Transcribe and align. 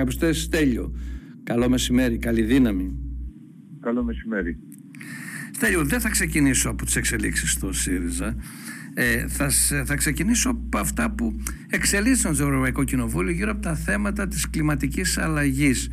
Αγαπητέ 0.00 0.32
Στέλιο, 0.32 0.94
καλό 1.42 1.68
μεσημέρι, 1.68 2.18
καλή 2.18 2.42
δύναμη. 2.42 2.92
Καλό 3.80 4.04
μεσημέρι. 4.04 4.58
Στέλιο, 5.54 5.84
δεν 5.84 6.00
θα 6.00 6.08
ξεκινήσω 6.08 6.70
από 6.70 6.84
τις 6.84 6.96
εξελίξεις 6.96 7.50
στο 7.50 7.72
ΣΥΡΙΖΑ. 7.72 8.36
Ε, 8.94 9.28
θα, 9.28 9.50
θα 9.84 9.94
ξεκινήσω 9.94 10.50
από 10.50 10.78
αυτά 10.78 11.10
που 11.10 11.36
εξελίσσονται 11.68 12.34
στο 12.34 12.44
Ευρωπαϊκό 12.44 12.84
Κοινοβούλιο 12.84 13.32
γύρω 13.32 13.50
από 13.50 13.62
τα 13.62 13.74
θέματα 13.74 14.28
της 14.28 14.50
κλιματικής 14.50 15.18
αλλαγής. 15.18 15.88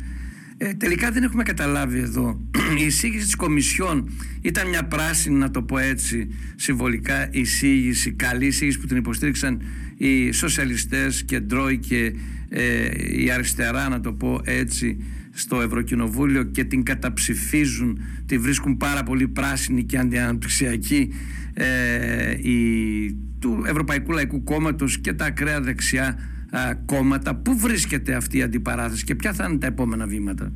Ε, 0.56 0.74
τελικά 0.74 1.10
δεν 1.10 1.22
έχουμε 1.22 1.42
καταλάβει 1.42 1.98
εδώ. 1.98 2.40
Η 2.80 2.84
εισήγηση 2.84 3.24
της 3.24 3.36
Κομισιόν 3.36 4.10
ήταν 4.40 4.68
μια 4.68 4.84
πράσινη, 4.84 5.38
να 5.38 5.50
το 5.50 5.62
πω 5.62 5.78
έτσι, 5.78 6.28
συμβολικά 6.56 7.28
εισήγηση, 7.30 8.12
καλή 8.12 8.46
εισήγηση 8.46 8.80
που 8.80 8.86
την 8.86 8.96
υποστήριξαν 8.96 9.62
οι 9.96 10.32
σοσιαλιστές 10.32 11.24
και 11.24 11.40
ντρόι 11.40 11.78
και 11.78 12.14
ε, 12.48 12.88
η 13.22 13.30
αριστερά, 13.30 13.88
να 13.88 14.00
το 14.00 14.12
πω 14.12 14.40
έτσι, 14.44 14.96
στο 15.30 15.60
Ευρωκοινοβούλιο 15.60 16.42
και 16.42 16.64
την 16.64 16.82
καταψηφίζουν, 16.82 17.98
τη 18.26 18.38
βρίσκουν 18.38 18.76
πάρα 18.76 19.02
πολύ 19.02 19.28
πράσινη 19.28 19.84
και 19.84 19.98
αντιαναπτυξιακή 19.98 21.12
ε, 21.54 22.48
η, 22.48 23.12
του 23.38 23.62
Ευρωπαϊκού 23.66 24.12
Λαϊκού 24.12 24.44
Κόμματος 24.44 24.98
και 24.98 25.12
τα 25.12 25.24
ακραία 25.24 25.60
δεξιά 25.60 26.18
κόμματα. 26.84 27.34
Πού 27.36 27.58
βρίσκεται 27.58 28.14
αυτή 28.14 28.38
η 28.38 28.42
αντιπαράθεση 28.42 29.04
και 29.04 29.14
ποια 29.14 29.32
θα 29.32 29.46
είναι 29.48 29.58
τα 29.58 29.66
επόμενα 29.66 30.06
βήματα; 30.06 30.52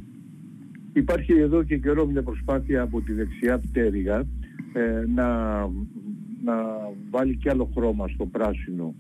Υπάρχει 0.93 1.33
εδώ 1.33 1.63
και 1.63 1.79
καιρό 1.79 2.07
μια 2.07 2.23
προσπάθεια 2.23 2.83
από 2.83 3.01
τη 3.01 3.13
δεξιά 3.13 3.59
πτέρυγα 3.59 4.19
ε, 4.73 5.05
να, 5.15 5.59
να 6.45 6.55
βάλει 7.11 7.37
και 7.37 7.51
άλλο 7.51 7.71
χρώμα 7.75 8.09
στο 8.09 8.27
πράσινο. 8.27 8.95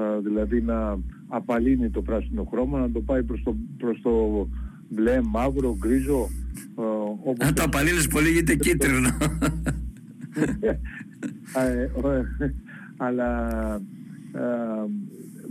Ε, 0.00 0.20
δηλαδή 0.22 0.62
να 0.62 0.98
απαλύνει 1.28 1.90
το 1.90 2.02
πράσινο 2.02 2.44
χρώμα, 2.44 2.78
να 2.78 2.90
το 2.90 3.00
πάει 3.00 3.22
προς 3.22 3.42
το, 3.42 3.56
προς 3.78 4.00
το 4.02 4.48
μπλε, 4.88 5.20
μαύρο, 5.22 5.76
γκρίζο. 5.78 6.28
Ε, 7.38 7.46
Αν 7.46 7.54
το 7.54 7.62
απαλύνεις 7.62 8.08
πολύ 8.08 8.28
γίνεται 8.28 8.54
κίτρινο. 8.54 9.08
Ε, 11.54 11.88
αλλά 12.96 13.48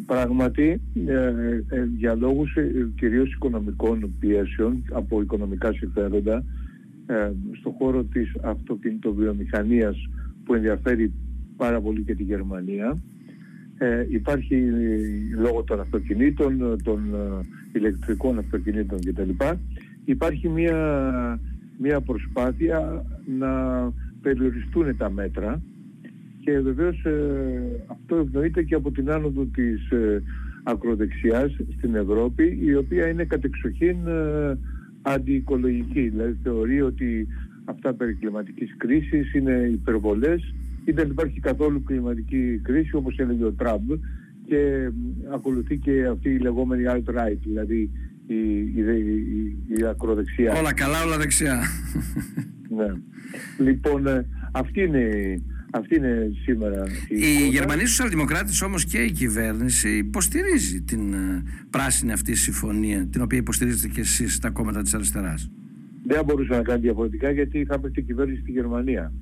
Πράγματι, 0.09 0.81
ε, 1.05 1.27
ε, 1.67 1.87
για 1.97 2.15
λόγους 2.15 2.55
ε, 2.55 2.91
κυρίως 2.95 3.33
οικονομικών 3.33 4.15
πιέσεων 4.19 4.83
από 4.91 5.21
οικονομικά 5.21 5.73
συμφέροντα 5.73 6.43
ε, 7.05 7.31
στον 7.59 7.71
χώρο 7.77 8.03
της 8.03 8.35
αυτοκινητοβιομηχανίας 8.43 10.09
που 10.43 10.53
ενδιαφέρει 10.53 11.13
πάρα 11.57 11.81
πολύ 11.81 12.03
και 12.03 12.15
τη 12.15 12.23
Γερμανία 12.23 12.97
ε, 13.81 14.05
υπάρχει 14.09 14.55
λόγω 15.37 15.63
των 15.63 15.79
αυτοκινήτων, 15.79 16.79
των 16.83 17.01
ηλεκτρικών 17.71 18.37
αυτοκινήτων 18.37 18.99
κτλ. 18.99 19.29
Υπάρχει 20.05 20.49
μια, 20.49 21.39
μια 21.77 22.01
προσπάθεια 22.01 23.05
να 23.39 23.51
περιοριστούν 24.21 24.97
τα 24.97 25.09
μέτρα 25.09 25.61
και 26.39 26.59
βεβαίως 26.59 27.05
ε, 27.05 27.83
αυτό 27.87 28.15
ευνοείται 28.15 28.63
και 28.63 28.75
από 28.75 28.91
την 28.91 29.11
άνοδο 29.11 29.45
της 29.45 29.89
ε, 29.91 30.23
ακροδεξιάς 30.63 31.55
στην 31.77 31.95
Ευρώπη 31.95 32.59
η 32.61 32.75
οποία 32.75 33.07
είναι 33.07 33.23
κατεξοχήν 33.23 34.07
ε, 34.07 34.57
αντιοικολογική 35.01 36.09
δηλαδή 36.09 36.37
θεωρεί 36.43 36.81
ότι 36.81 37.27
αυτά 37.65 37.93
περί 37.93 38.13
κλιματικής 38.13 38.77
κρίσης 38.77 39.33
είναι 39.33 39.69
υπερβολές 39.71 40.53
ή 40.85 40.91
δεν 40.91 41.09
υπάρχει 41.09 41.39
καθόλου 41.39 41.83
κλιματική 41.83 42.59
κρίση 42.63 42.95
όπως 42.95 43.17
έλεγε 43.17 43.43
ο 43.43 43.53
Τραμπ 43.53 43.91
και 44.45 44.89
ακολουθεί 45.33 45.77
και 45.77 46.05
αυτή 46.11 46.29
η 46.29 46.39
λεγόμενη 46.39 46.83
alt-right 46.87 47.39
δηλαδή 47.43 47.91
η, 48.27 48.35
η, 48.35 48.81
η, 48.81 49.57
η 49.79 49.85
ακροδεξιά. 49.89 50.53
Όλα 50.53 50.73
καλά, 50.73 51.03
όλα 51.03 51.17
δεξιά. 51.17 51.61
ναι. 52.77 52.93
Λοιπόν, 53.57 54.03
αυτή 54.51 54.81
είναι 54.81 55.41
αυτή 55.71 55.95
είναι 55.95 56.31
σήμερα 56.43 56.83
η 57.09 57.19
Οι 57.19 57.47
Γερμανοί 57.47 57.85
Σοσιαλδημοκράτες 57.85 58.61
όμως 58.61 58.85
και 58.85 58.97
η 58.97 59.11
κυβέρνηση 59.11 59.97
υποστηρίζει 59.97 60.81
την 60.81 61.13
ε, 61.13 61.43
πράσινη 61.69 62.11
αυτή 62.11 62.35
συμφωνία, 62.35 63.07
την 63.07 63.21
οποία 63.21 63.37
υποστηρίζετε 63.37 63.87
και 63.87 64.01
εσείς 64.01 64.39
τα 64.39 64.49
κόμματα 64.49 64.81
της 64.81 64.93
αριστεράς. 64.93 65.49
Δεν 66.05 66.25
μπορούσε 66.25 66.53
να 66.53 66.61
κάνει 66.61 66.81
διαφορετικά 66.81 67.31
γιατί 67.31 67.65
θα 67.65 67.73
έπρεπε 67.73 67.99
η 67.99 68.03
κυβέρνηση 68.03 68.41
στη 68.41 68.51
Γερμανία. 68.51 69.13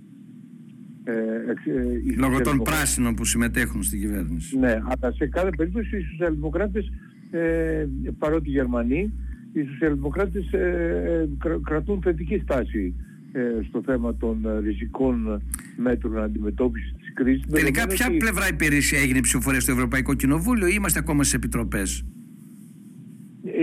Ε, 1.08 1.14
ε, 1.14 2.16
Λόγω 2.18 2.42
των 2.42 2.58
πράσινων 2.58 3.16
που 3.16 3.26
συμμετέχουν 3.26 3.84
στην 3.84 4.00
κυβέρνηση. 4.00 4.58
Ναι, 4.58 4.72
αλλά 4.72 5.14
σε 5.14 5.28
κάθε 5.28 5.50
περίπτωση 5.58 5.98
οι 5.98 6.02
Σοσιαλδημοκράτες, 6.02 6.92
ε, 7.32 7.86
παρότι 8.18 8.50
οι 8.50 8.52
Γερμανοί, 8.52 9.14
οι 9.54 9.64
Σοσιαλδημοκράτες 9.72 10.52
ε, 10.52 11.30
κρατούν 11.64 12.02
θετική 12.02 12.40
στάση 12.44 12.96
ε, 13.32 13.64
στο 13.68 13.82
θέμα 13.86 14.16
των 14.16 14.46
ε, 14.46 14.60
ριζικών 14.60 15.42
μέτρων 15.78 16.24
αντιμετώπισης 16.24 16.94
της 16.98 17.14
κρίσης. 17.14 17.46
Τελικά 17.52 17.88
ποια 17.88 18.06
ότι... 18.10 18.18
πλευρά 18.18 18.48
υπηρεσία 18.48 19.00
έγινε 19.00 19.22
ψηφοφορία 19.22 19.60
στο 19.60 19.72
Ευρωπαϊκό 19.72 20.14
Κοινοβούλιο 20.14 20.68
ή 20.68 20.74
είμαστε 20.76 21.00
ακόμα 21.00 21.24
σε 21.24 21.36
επιτροπές; 21.36 22.06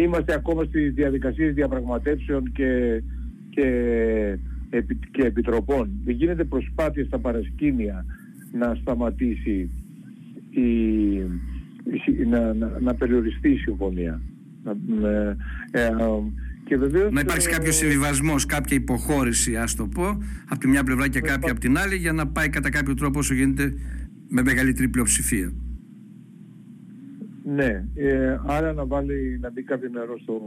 Είμαστε 0.02 0.34
ακόμα 0.34 0.64
στις 0.64 0.94
διαδικασίες 0.94 1.54
διαπραγματεύσεων 1.54 2.52
και, 2.52 3.02
και, 3.50 3.68
και 5.10 5.22
επιτροπών. 5.22 5.90
Δεν 6.04 6.14
γίνεται 6.14 6.44
προσπάθεια 6.44 7.04
στα 7.04 7.18
παρασκήνια 7.18 8.04
να 8.52 8.74
σταματήσει 8.74 9.70
η, 10.50 10.66
να, 12.26 12.54
να, 12.54 12.78
να 12.80 12.94
περιοριστεί 12.94 13.50
η 13.50 13.56
συμφωνία. 13.56 14.20
Να, 14.62 15.10
ε, 15.70 15.96
και 16.64 16.76
βεβαίως, 16.76 17.12
να 17.12 17.20
υπάρξει 17.20 17.48
κάποιος 17.48 17.76
συμβιβασμός, 17.76 18.46
κάποια 18.46 18.76
υποχώρηση, 18.76 19.56
ας 19.56 19.74
το 19.74 19.86
πω, 19.86 20.06
από 20.48 20.60
τη 20.60 20.68
μια 20.68 20.84
πλευρά 20.84 21.08
και 21.08 21.20
κάποια 21.20 21.50
από 21.50 21.60
την 21.60 21.78
άλλη, 21.78 21.96
για 21.96 22.12
να 22.12 22.26
πάει 22.26 22.48
κατά 22.48 22.70
κάποιο 22.70 22.94
τρόπο 22.94 23.18
όσο 23.18 23.34
γίνεται 23.34 23.74
με 24.28 24.42
μεγαλύτερη 24.42 24.88
πλειοψηφία. 24.88 25.52
Ναι, 27.44 27.84
ε, 27.94 28.38
άρα 28.46 28.72
να, 28.72 28.86
βάλει, 28.86 29.38
να 29.40 29.50
μπει 29.50 29.62
κάποιο 29.62 29.88
νερό 29.92 30.18
στο, 30.18 30.40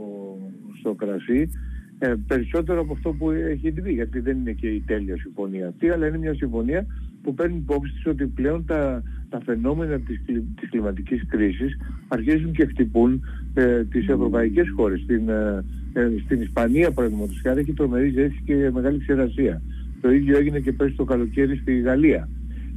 στο 0.78 0.94
κρασί. 0.94 1.50
Ε, 1.98 2.14
περισσότερο 2.26 2.80
από 2.80 2.92
αυτό 2.92 3.12
που 3.12 3.30
έχει 3.30 3.70
δει, 3.70 3.92
γιατί 3.92 4.20
δεν 4.20 4.38
είναι 4.38 4.52
και 4.52 4.68
η 4.68 4.82
τέλεια 4.86 5.16
συμφωνία 5.16 5.68
αυτή, 5.68 5.90
αλλά 5.90 6.06
είναι 6.06 6.18
μια 6.18 6.34
συμφωνία 6.34 6.86
που 7.22 7.34
παίρνει 7.34 7.56
υπόψη 7.56 7.92
της 7.92 8.06
ότι 8.06 8.26
πλέον 8.26 8.64
τα, 8.64 9.02
τα 9.28 9.40
φαινόμενα 9.44 9.98
της, 9.98 10.20
της 10.60 10.70
κλιματικής 10.70 11.26
κρίσης 11.26 11.78
αρχίζουν 12.08 12.52
και 12.52 12.66
χτυπούν 12.66 13.24
ε, 13.54 13.84
τις 13.84 14.08
ευρωπαϊκές 14.08 14.66
χώρες. 14.76 15.00
Στην, 15.00 15.28
ε, 15.28 15.64
ε, 15.92 16.10
στην 16.24 16.40
Ισπανία 16.40 16.90
παραδείγματος 16.90 17.40
χάρη 17.42 17.60
έχει 17.60 17.72
τρομερή 17.72 18.10
ζέστη 18.10 18.42
και 18.44 18.70
μεγάλη 18.72 18.98
ξερασία. 18.98 19.62
Το 20.00 20.10
ίδιο 20.10 20.38
έγινε 20.38 20.60
και 20.60 20.72
πέρσι 20.72 20.96
το 20.96 21.04
καλοκαίρι 21.04 21.56
στη 21.56 21.80
Γαλλία 21.80 22.28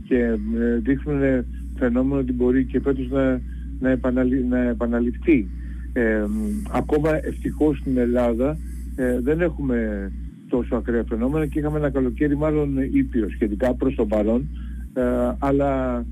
και 0.07 0.17
ε, 0.17 0.77
δείχνουν 0.83 1.45
φαινόμενο 1.77 2.21
ότι 2.21 2.33
μπορεί 2.33 2.65
και 2.65 2.79
φέτος 2.79 3.09
να, 3.09 3.41
να, 3.79 3.89
επαναλη, 3.89 4.43
να 4.43 4.59
επαναληφθεί. 4.59 5.47
Ε, 5.93 6.23
ακόμα 6.71 7.25
ευτυχώς 7.25 7.77
στην 7.77 7.97
Ελλάδα 7.97 8.57
ε, 9.01 9.19
δεν 9.19 9.41
έχουμε 9.41 10.11
τόσο 10.49 10.75
ακραία 10.75 11.03
φαινόμενα 11.09 11.45
και 11.45 11.59
είχαμε 11.59 11.77
ένα 11.77 11.89
καλοκαίρι 11.89 12.37
μάλλον 12.37 12.77
ήπιο 12.77 13.29
σχετικά 13.29 13.73
προς 13.73 13.95
το 13.95 14.05
παρόν 14.05 14.47
ε, 14.93 15.01
αλλά 15.39 16.05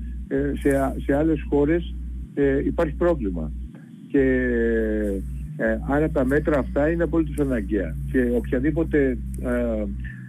σε, 0.60 0.70
σε 1.04 1.16
άλλες 1.16 1.46
χώρες 1.48 1.94
υπάρχει 2.64 2.94
πρόβλημα 2.94 3.52
και 4.08 4.22
ε, 5.56 5.78
άρα 5.88 6.10
τα 6.10 6.24
μέτρα 6.24 6.58
αυτά 6.58 6.90
είναι 6.90 7.02
απολύτως 7.02 7.46
αναγκαία 7.46 7.96
και 8.12 8.30
οποιαδήποτε 8.34 9.18
ε, 9.40 9.84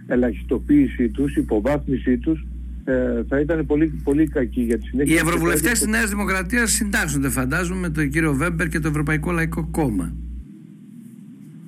ελαχιστοποίησή 0.06 1.08
τους, 1.08 1.36
υποβάθμισή 1.36 2.18
τους 2.18 2.46
ε, 2.84 3.22
θα 3.28 3.40
ήταν 3.40 3.66
πολύ, 3.66 3.86
πολύ 4.04 4.28
κακή 4.28 4.60
για 4.60 4.78
τη 4.78 4.86
συνέχεια. 4.86 5.14
Οι 5.14 5.18
ευρωβουλευτές 5.18 5.72
της 5.72 5.86
Νέας 5.86 6.10
Δημοκρατίας 6.10 6.72
συντάξονται 6.72 7.28
φαντάζομαι 7.28 7.80
με 7.80 7.88
τον 7.88 8.10
κύριο 8.10 8.34
Βέμπερ 8.34 8.68
και 8.68 8.78
το 8.78 8.88
Ευρωπαϊκό 8.88 9.30
Λαϊκό 9.32 9.68
Κόμμα. 9.70 10.14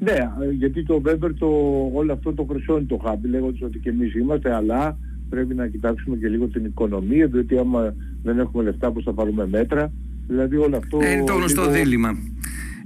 Ναι, 0.04 0.46
ε, 0.46 0.50
γιατί 0.50 0.84
το 0.84 1.00
Βέμπερ 1.00 1.34
το, 1.34 1.46
όλο 1.93 2.12
αυτό 2.12 2.32
το 2.32 2.46
χρυσώνει 2.50 2.84
το 2.84 3.00
χάμπι 3.05 3.28
λέγοντας 3.28 3.62
ότι 3.62 3.78
και 3.78 3.88
εμείς 3.88 4.14
είμαστε 4.14 4.55
αλλά 4.55 4.99
πρέπει 5.28 5.55
να 5.55 5.67
κοιτάξουμε 5.67 6.17
και 6.17 6.28
λίγο 6.28 6.46
την 6.46 6.64
οικονομία 6.64 7.26
διότι 7.26 7.58
άμα 7.58 7.94
δεν 8.23 8.38
έχουμε 8.38 8.62
λεφτά 8.62 8.93
πώς 8.93 9.05
θα 9.05 9.12
πάρουμε 9.12 9.46
μέτρα 9.46 9.93
δηλαδή 10.26 10.56
όλο 10.56 10.76
αυτό... 10.76 10.99
Ε, 11.02 11.11
είναι 11.11 11.25
το 11.25 11.32
γνωστό 11.32 11.70
δίλημα. 11.70 12.17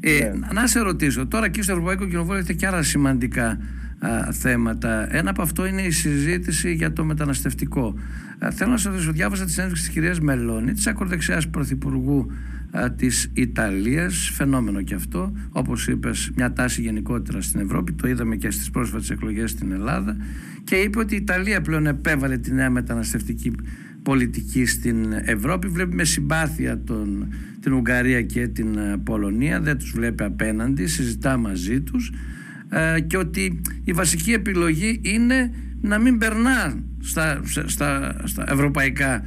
Ε, 0.01 0.11
ναι. 0.11 0.47
Να 0.53 0.67
σε 0.67 0.81
ρωτήσω, 0.81 1.27
τώρα 1.27 1.49
και 1.49 1.63
στο 1.63 1.73
Ευρωπαϊκό 1.73 2.07
Κοινοβούλιο 2.07 2.39
έχετε 2.39 2.53
και 2.53 2.67
άλλα 2.67 2.83
σημαντικά 2.83 3.59
α, 3.99 4.33
θέματα. 4.33 5.17
Ένα 5.17 5.31
από 5.31 5.43
αυτό 5.43 5.67
είναι 5.67 5.83
η 5.83 5.91
συζήτηση 5.91 6.73
για 6.73 6.93
το 6.93 7.05
μεταναστευτικό. 7.05 7.95
Α, 8.39 8.51
θέλω 8.51 8.71
να 8.71 8.77
σα 8.77 8.91
ρωτήσω, 8.91 9.13
διάβασα 9.13 9.45
τη 9.45 9.51
συνέντευξη 9.51 9.85
της 9.85 9.93
κυρίας 9.93 10.21
Μελώνη, 10.21 10.73
της 10.73 10.87
ακροδεξιάς 10.87 11.49
πρωθυπουργού 11.49 12.27
της 12.97 13.31
Ιταλίας. 13.33 14.31
Φαινόμενο 14.35 14.83
και 14.83 14.95
αυτό. 14.95 15.33
Όπως 15.51 15.89
είπες, 15.89 16.31
μια 16.37 16.53
τάση 16.53 16.81
γενικότερα 16.81 17.41
στην 17.41 17.61
Ευρώπη. 17.61 17.93
Το 17.93 18.09
είδαμε 18.09 18.37
και 18.37 18.51
στις 18.51 18.71
πρόσφατες 18.71 19.11
εκλογές 19.11 19.51
στην 19.51 19.73
Ελλάδα. 19.73 20.17
Και 20.65 20.77
είπε 20.77 20.99
ότι 20.99 21.15
η 21.15 21.17
Ιταλία 21.17 21.61
πλέον 21.61 21.87
επέβαλε 21.87 22.39
τη 22.39 22.53
νέα 22.53 22.71
μεταναστευτική 22.71 23.53
πολιτική 24.03 24.67
στην 24.67 25.13
Ευρώπη 25.25 25.69
βλέπει 25.69 25.95
με 25.95 26.05
συμπάθεια 26.05 26.83
τον, 26.83 27.29
την 27.61 27.73
Ουγγαρία 27.73 28.23
και 28.23 28.49
την 28.49 28.79
Πολωνία 29.05 29.61
δεν 29.61 29.79
τους 29.79 29.91
βλέπει 29.91 30.23
απέναντι 30.23 30.87
συζητά 30.87 31.37
μαζί 31.37 31.81
τους 31.81 32.13
και 33.07 33.17
ότι 33.17 33.61
η 33.85 33.93
βασική 33.93 34.33
επιλογή 34.33 35.01
είναι 35.05 35.51
να 35.81 35.99
μην 35.99 36.19
περνά 36.19 36.83
στα, 37.01 37.41
στα, 37.67 38.21
στα 38.25 38.45
ευρωπαϊκά 38.49 39.23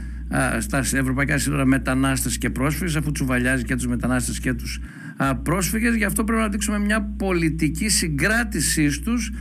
στα 0.60 0.78
ευρωπαϊκά 0.78 1.38
σύνορα 1.38 1.66
μετανάστες 1.66 2.38
και 2.38 2.50
πρόσφυγες 2.50 2.96
αφού 2.96 3.12
τσουβαλιάζει 3.12 3.64
και 3.64 3.76
τους 3.76 3.88
μετανάστες 3.88 4.40
και 4.40 4.54
τους 4.54 4.80
πρόσφυγες. 5.44 5.96
Γι' 5.96 6.06
αυτό 6.06 6.24
πρέπει 6.24 6.42
να 6.42 6.50
δείξουμε 6.50 6.80
μια 6.80 7.02
πολιτική 7.18 7.90
συγκράτησή 7.90 9.02
τους 9.02 9.32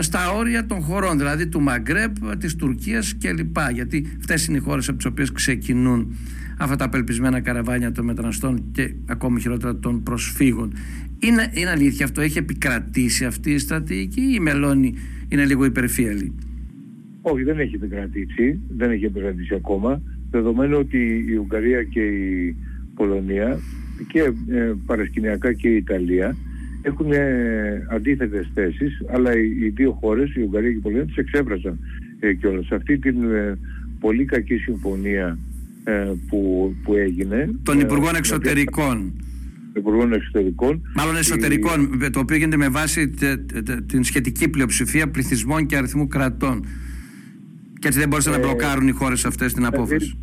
στα 0.00 0.30
όρια 0.30 0.66
των 0.66 0.80
χωρών 0.80 1.18
δηλαδή 1.18 1.46
του 1.46 1.60
Μαγκρέπ, 1.60 2.36
της 2.38 2.56
Τουρκίας 2.56 3.16
κλπ. 3.18 3.56
Γιατί 3.72 4.06
αυτές 4.18 4.46
είναι 4.46 4.56
οι 4.56 4.60
χώρες 4.60 4.88
από 4.88 4.96
τις 4.96 5.06
οποίες 5.06 5.32
ξεκινούν 5.32 6.16
αυτά 6.58 6.76
τα 6.76 6.84
απελπισμένα 6.84 7.40
καραβάνια 7.40 7.92
των 7.92 8.04
μεταναστών 8.04 8.64
και 8.72 8.94
ακόμη 9.06 9.40
χειρότερα 9.40 9.76
των 9.78 10.02
προσφύγων. 10.02 10.72
Είναι, 11.18 11.50
είναι 11.52 11.70
αλήθεια 11.70 12.04
αυτό, 12.04 12.20
έχει 12.20 12.38
επικρατήσει 12.38 13.24
αυτή 13.24 13.50
η 13.50 13.58
στρατηγική 13.58 14.20
ή 14.20 14.32
η 14.34 14.40
Μελώνη 14.40 14.94
είναι 15.28 15.44
λίγο 15.44 15.64
υπερφύαλη; 15.64 16.34
Όχι, 17.20 17.42
δεν 17.42 17.58
έχει 17.58 17.74
επικρατήσει, 17.74 18.60
δεν 18.68 18.90
έχει 18.90 19.04
επικρατήσει 19.04 19.54
ακόμα 19.54 20.02
δεδομένου 20.30 20.78
ότι 20.78 21.24
η 21.28 21.34
Ουγγαρία 21.36 21.82
και 21.82 22.00
η 22.00 22.56
Πολωνία 22.94 23.58
και 24.08 24.20
ε, 24.48 24.72
παρασκηνιακά 24.86 25.52
και 25.52 25.68
η 25.68 25.76
Ιταλία 25.76 26.36
έχουν 26.82 27.12
ε, 27.12 27.86
αντίθετες 27.90 28.50
θέσεις 28.54 29.02
αλλά 29.12 29.36
οι, 29.36 29.46
οι, 29.60 29.68
δύο 29.68 29.98
χώρες, 30.00 30.34
η 30.34 30.40
Ουγγαρία 30.40 30.70
και 30.70 30.76
η 30.76 30.80
Πολωνία 30.80 31.06
τις 31.06 31.16
εξέφρασαν 31.16 31.78
ε, 32.20 32.34
κιόλας. 32.34 32.66
Σε 32.66 32.74
αυτή 32.74 32.98
την 32.98 33.30
ε, 33.32 33.58
πολύ 34.00 34.24
κακή 34.24 34.56
συμφωνία 34.56 35.38
ε, 35.84 35.92
που, 36.28 36.74
που 36.84 36.94
έγινε 36.94 37.50
των 37.62 37.80
Υπουργών 37.80 38.14
Εξωτερικών 38.14 39.12
Υπουργών 39.76 40.12
Εξωτερικών. 40.12 40.82
Μάλλον 40.94 41.16
εσωτερικών, 41.16 42.00
το 42.12 42.20
οποίο 42.20 42.36
γίνεται 42.36 42.56
με 42.56 42.68
βάση 42.68 43.14
την 43.86 44.04
σχετική 44.04 44.48
πλειοψηφία 44.48 45.10
πληθυσμών 45.10 45.66
και 45.66 45.76
αριθμού 45.76 46.06
κρατών. 46.08 46.64
Και 47.80 47.86
έτσι 47.86 47.98
δεν 47.98 48.08
μπορούσαν 48.08 48.32
να 48.32 48.38
ε, 48.38 48.42
μπλοκάρουν 48.42 48.88
οι 48.88 48.90
χώρες 48.90 49.24
αυτές 49.24 49.52
την 49.52 49.64
απόφαση. 49.64 50.18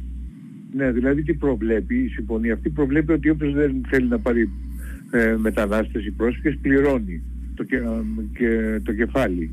Ναι, 0.76 0.92
δηλαδή 0.92 1.24
τι 1.24 1.34
προβλέπει 1.34 1.96
η 1.96 2.08
συμφωνία 2.08 2.54
αυτή. 2.54 2.70
Προβλέπει 2.70 3.12
ότι 3.12 3.30
όποιος 3.30 3.54
δεν 3.54 3.82
θέλει 3.90 4.08
να 4.08 4.20
πάρει 4.20 4.50
ε, 5.12 5.36
μετανάστες 5.38 6.06
ή 6.06 6.12
πρόσφυγες 6.12 6.58
πληρώνει 6.62 7.22
το, 7.56 7.64
και, 7.64 7.78
και, 8.34 8.80
το 8.84 8.94
κεφάλι. 8.94 9.52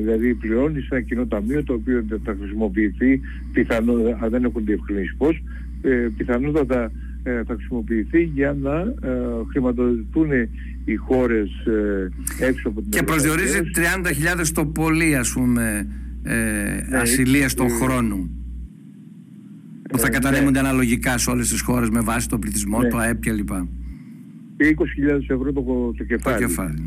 δηλαδή 0.00 0.34
πληρώνει 0.34 0.80
σε 0.80 0.88
ένα 0.90 1.00
κοινό 1.00 1.26
ταμείο 1.26 1.64
το 1.64 1.72
οποίο 1.72 2.04
θα 2.24 2.36
χρησιμοποιηθεί 2.40 3.20
πιθανό, 3.52 3.92
αν 4.20 4.30
δεν 4.30 4.44
έχουν 4.44 4.64
διευκρινίσει 4.64 5.14
πώς, 5.16 5.42
ε, 5.82 6.08
πιθανότατα 6.16 6.90
ε, 7.22 7.42
θα 7.46 7.54
χρησιμοποιηθεί 7.54 8.22
για 8.22 8.56
να 8.62 8.78
ε, 8.80 9.18
χρηματοδοτηθούν 9.50 10.30
οι 10.84 10.94
χώρες 10.94 11.50
ε, 11.66 12.08
έξω 12.44 12.68
από 12.68 12.80
την 12.80 12.90
Και 12.90 13.02
προσδιορίζει 13.02 13.58
30.000 14.38 14.46
το 14.54 14.66
πολύ 14.66 15.16
ας 15.16 15.32
πούμε 15.32 15.86
ε, 16.28 16.86
ναι, 16.88 16.98
ασυλίας 16.98 17.54
των 17.54 17.70
χρόνων 17.70 18.30
που 19.88 19.98
θα 19.98 20.06
ε, 20.06 20.10
κατανέμονται 20.10 20.60
ναι. 20.60 20.68
αναλογικά 20.68 21.18
σε 21.18 21.30
όλες 21.30 21.48
τις 21.48 21.60
χώρες 21.60 21.90
με 21.90 22.00
βάση 22.00 22.28
το 22.28 22.38
πληθυσμό, 22.38 22.82
ναι. 22.82 22.88
το 22.88 22.96
ΑΕΠ 22.96 23.20
κλπ. 23.20 23.48
Και 24.56 24.76
20.000 24.78 25.20
ευρώ 25.20 25.52
το, 25.52 25.92
το 25.96 26.04
κεφάλι. 26.04 26.36
Το 26.36 26.46
κεφάλι 26.46 26.80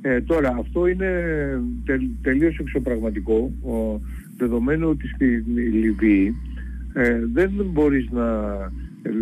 ναι. 0.00 0.14
ε, 0.14 0.20
τώρα 0.20 0.56
αυτό 0.58 0.86
είναι 0.86 1.10
τε, 1.84 1.98
τελείως 2.22 2.58
εξωπραγματικό 2.58 3.52
ο, 3.62 4.00
δεδομένου 4.36 4.88
ότι 4.88 5.08
στη 5.08 5.44
Λιβύη 5.54 6.34
ε, 6.92 7.20
δεν 7.32 7.50
μπορείς 7.72 8.08
να... 8.10 8.26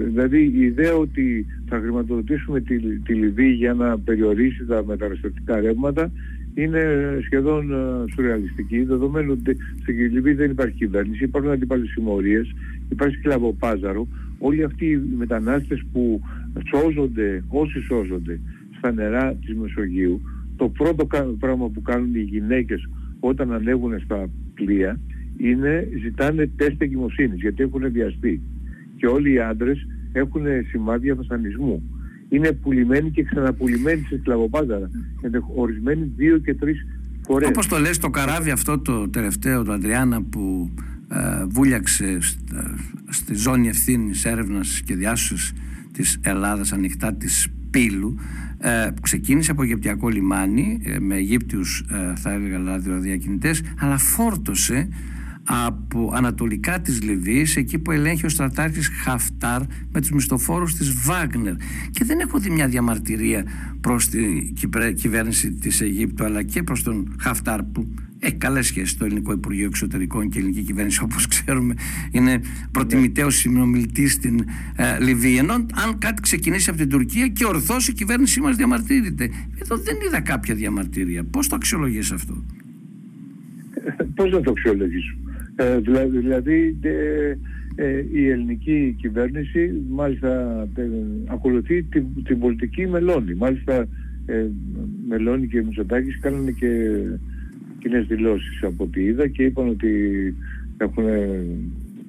Δηλαδή 0.05 0.43
η 0.43 0.61
ιδέα 0.61 0.94
ότι 0.94 1.47
θα 1.69 1.79
χρηματοδοτήσουμε 1.79 2.61
τη, 2.61 2.79
τη 2.79 3.15
Λιβύη 3.15 3.55
για 3.56 3.75
να 3.75 3.99
περιορίσει 3.99 4.65
τα 4.65 4.85
μεταναστευτικά 4.87 5.61
ρεύματα 5.61 6.11
είναι 6.54 6.82
σχεδόν 7.25 7.72
ε, 7.72 8.12
σουρεαλιστική, 8.14 8.82
δεδομένου 8.82 9.37
ότι 9.40 9.56
στην 9.81 9.94
Λιβύη 10.12 10.32
δεν 10.32 10.50
υπάρχει 10.50 10.75
κυβέρνηση, 10.75 11.25
υπάρχουν 11.25 11.50
αντίπαλες 11.50 11.88
συμμορίες, 11.88 12.54
υπάρχει 12.90 13.16
σκλαβοπάζαρο. 13.16 14.06
Όλοι 14.38 14.62
αυτοί 14.62 14.87
οι 14.87 15.02
μετανάστες 15.16 15.82
που 15.93 16.20
σώζονται, 16.75 17.44
όσοι 17.49 17.81
σώζονται 17.81 18.40
στα 18.78 18.93
νερά 18.93 19.34
της 19.34 19.54
Μεσογείου, 19.54 20.20
το 20.56 20.69
πρώτο 20.69 21.06
πράγμα 21.38 21.69
που 21.69 21.82
κάνουν 21.82 22.14
οι 22.14 22.20
γυναίκες 22.20 22.88
όταν 23.20 23.52
ανέβουν 23.52 24.00
στα 24.00 24.28
πλοία 24.55 25.00
είναι 25.37 25.88
ζητάνε 26.02 26.50
τεστ 26.56 26.82
εγκυμοσύνης 26.82 27.40
γιατί 27.40 27.62
έχουν 27.62 27.93
βιαστεί. 27.93 28.40
Και 28.96 29.06
όλοι 29.06 29.32
οι 29.32 29.38
άντρες 29.38 29.87
έχουν 30.12 30.43
σημάδια 30.70 31.14
βασανισμού 31.14 31.82
είναι 32.32 32.52
πουλημένοι 32.52 33.11
και 33.11 33.23
ξαναπουλημένοι 33.23 34.06
σε 34.08 34.19
σκλαβοπάταρα. 34.19 34.90
Ορισμένοι 35.55 36.12
δύο 36.17 36.38
και 36.38 36.55
τρεις 36.55 36.87
φορές. 37.26 37.49
Όπως 37.49 37.67
το 37.67 37.79
λες 37.79 37.99
το 37.99 38.11
καράβι 38.11 38.50
αυτό 38.50 38.79
το 38.79 39.08
τελευταίο 39.08 39.62
του 39.62 39.73
Αντριάννα 39.73 40.23
που 40.23 40.70
ε, 41.08 41.44
βούλιαξε 41.49 42.19
στη 43.08 43.34
ζώνη 43.34 43.69
ευθύνης 43.69 44.25
έρευνας 44.25 44.82
και 44.84 44.94
διάσωσης 44.94 45.52
της 45.93 46.19
Ελλάδας 46.23 46.73
ανοιχτά 46.73 47.14
της 47.14 47.49
Πύλου 47.70 48.17
ε, 48.58 48.88
ξεκίνησε 49.02 49.50
από 49.50 49.62
Αιγυπτιακό 49.62 50.08
λιμάνι 50.08 50.81
ε, 50.84 50.99
με 50.99 51.14
Αιγύπτιους 51.14 51.84
ε, 51.90 52.12
θα 52.17 52.32
έλεγα 52.32 52.58
λαδροδιακινητές 52.58 53.62
αλλά 53.79 53.99
φόρτωσε 53.99 54.88
από 55.44 56.12
ανατολικά 56.15 56.81
της 56.81 57.03
Λιβύης 57.03 57.56
εκεί 57.56 57.79
που 57.79 57.91
ελέγχει 57.91 58.27
ο 58.27 58.29
στρατάρχης 58.29 58.89
Χαφτάρ 58.89 59.62
με 59.93 60.00
τους 60.00 60.11
μισθοφόρους 60.11 60.75
της 60.75 60.93
Βάγνερ. 61.05 61.55
Και 61.91 62.05
δεν 62.05 62.19
έχω 62.19 62.39
δει 62.39 62.50
μια 62.50 62.69
διαμαρτυρία 62.69 63.44
προς 63.81 64.09
την 64.09 64.55
κυβέρνηση 64.94 65.53
της 65.53 65.81
Αιγύπτου 65.81 66.25
αλλά 66.25 66.43
και 66.43 66.62
προς 66.62 66.83
τον 66.83 67.17
Χαφτάρ 67.19 67.62
που 67.62 67.89
έχει 68.19 68.35
καλές 68.35 68.67
σχέσεις 68.67 68.91
στο 68.91 69.05
ελληνικό 69.05 69.33
Υπουργείο 69.33 69.67
Εξωτερικών 69.67 70.29
και 70.29 70.39
η 70.39 70.41
ελληνική 70.41 70.62
κυβέρνηση 70.62 71.03
όπως 71.03 71.27
ξέρουμε 71.27 71.75
είναι 72.11 72.41
προτιμητέος 72.71 73.37
συνομιλητής 73.37 74.12
στην 74.12 74.44
ε, 74.77 74.99
Λιβύη. 75.00 75.37
Ενώ 75.39 75.53
αν 75.55 75.99
κάτι 75.99 76.23
ξεκινήσει 76.23 76.71
από 76.71 76.79
την 76.79 76.89
Τουρκία 76.89 77.29
και 77.29 77.44
ορθώς 77.44 77.89
η 77.89 77.93
κυβέρνησή 77.93 78.41
μας 78.41 78.56
διαμαρτύρεται. 78.56 79.31
Εδώ 79.62 79.77
δεν 79.77 79.97
είδα 80.06 80.21
κάποια 80.21 80.55
διαμαρτυρία. 80.55 81.25
Πώς 81.25 81.49
το 81.49 81.56
αξιολογείς 81.56 82.12
αυτό; 82.12 82.44
Πώς 84.15 84.31
να 84.31 84.41
το 84.41 84.50
αξιολογήσω; 84.50 85.15
Ε, 85.56 85.78
δηλαδή 86.08 86.78
ε, 87.75 88.04
η 88.12 88.28
ελληνική 88.28 88.96
κυβέρνηση 88.99 89.82
μάλιστα 89.90 90.62
ε, 90.75 90.82
ακολουθεί 91.26 91.82
την, 91.82 92.06
την 92.25 92.38
πολιτική 92.38 92.87
Μελώνη. 92.87 93.34
Μάλιστα 93.34 93.88
ε, 94.26 94.46
Μελώνη 95.08 95.46
και 95.46 95.62
Μητσοτάκης 95.62 96.20
κάνανε 96.20 96.50
και 96.50 96.69
κοινές 97.79 98.06
δηλώσεις 98.06 98.62
από 98.62 98.84
ό,τι 98.84 99.05
είδα 99.05 99.29
και 99.29 99.43
είπαν 99.43 99.69
ότι 99.69 99.91
έχουν 100.77 101.05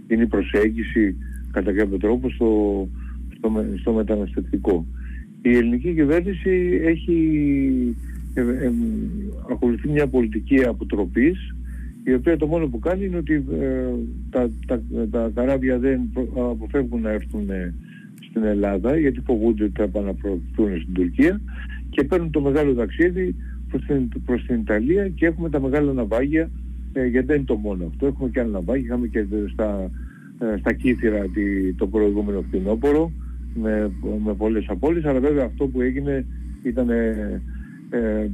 γίνει 0.07 0.27
προσέγγιση 0.27 1.15
κατά 1.51 1.73
κάποιο 1.73 1.97
τρόπο 1.97 2.29
στο, 2.29 2.87
στο, 3.37 3.65
στο 3.79 3.93
μεταναστευτικό. 3.93 4.85
Η 5.41 5.55
ελληνική 5.55 5.93
κυβέρνηση 5.93 6.81
έχει 6.83 7.17
ε, 8.33 8.43
ακολουθεί 9.51 9.89
μια 9.89 10.07
πολιτική 10.07 10.63
αποτροπής 10.63 11.55
η 12.03 12.13
οποία 12.13 12.37
το 12.37 12.47
μόνο 12.47 12.67
που 12.67 12.79
κάνει 12.79 13.05
είναι 13.05 13.17
ότι 13.17 13.33
ε, 13.33 13.91
τα, 14.29 14.49
τα, 14.67 14.81
τα 15.11 15.31
καράβια 15.35 15.79
δεν 15.79 16.09
αποφεύγουν 16.35 17.01
να 17.01 17.09
έρθουν 17.09 17.49
ε, 17.49 17.73
στην 18.29 18.43
Ελλάδα 18.43 18.97
γιατί 18.97 19.19
φοβούνται 19.19 19.63
ότι 19.63 19.73
θα 19.77 19.83
επαναπροωθηθούν 19.83 20.81
στην 20.81 20.93
Τουρκία 20.93 21.41
και 21.89 22.03
παίρνουν 22.03 22.31
το 22.31 22.41
μεγάλο 22.41 22.73
ταξίδι 22.73 23.35
προς 23.69 23.85
την, 23.85 24.09
προς 24.25 24.45
την 24.45 24.55
Ιταλία 24.55 25.09
και 25.09 25.25
έχουμε 25.25 25.49
τα 25.49 25.61
μεγάλα 25.61 25.93
ναυάγια 25.93 26.49
ε, 26.93 27.05
γιατί 27.05 27.27
δεν 27.27 27.35
είναι 27.35 27.45
το 27.45 27.55
μόνο 27.55 27.85
αυτό. 27.85 28.05
Έχουμε 28.05 28.29
και 28.29 28.39
άλλα 28.39 28.51
ναυάγια, 28.51 28.85
είχαμε 28.85 29.07
και 29.07 29.25
στα, 29.51 29.91
ε, 30.39 30.57
στα 30.57 30.73
Κύθυρα 30.73 31.25
το 31.75 31.87
προηγούμενο 31.87 32.41
φθινόπωρο 32.41 33.11
με, 33.53 33.91
με 34.25 34.33
πολλές 34.33 34.65
απώλειες 34.67 35.05
αλλά 35.05 35.19
βέβαια 35.19 35.45
αυτό 35.45 35.67
που 35.67 35.81
έγινε 35.81 36.25
ήταν 36.63 36.89
ε, 37.93 38.29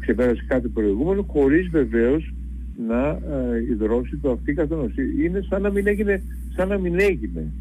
ξεπέρασε 0.00 0.44
κάτι 0.48 0.68
προηγούμενο 0.68 1.22
χωρίς 1.22 1.68
βεβαίως 1.68 2.34
να 2.88 3.08
ε, 3.08 3.62
υδρώσει 3.70 4.16
το 4.16 4.30
αυτή 4.30 4.52
καθενός. 4.52 4.92
Είναι 5.18 5.40
σαν 5.48 5.62
να 5.62 5.70
μην 5.70 5.86
έγινε, 5.86 6.22
σαν 6.56 6.68
να 6.68 6.78
μην 6.78 7.00
έγινε 7.00 7.52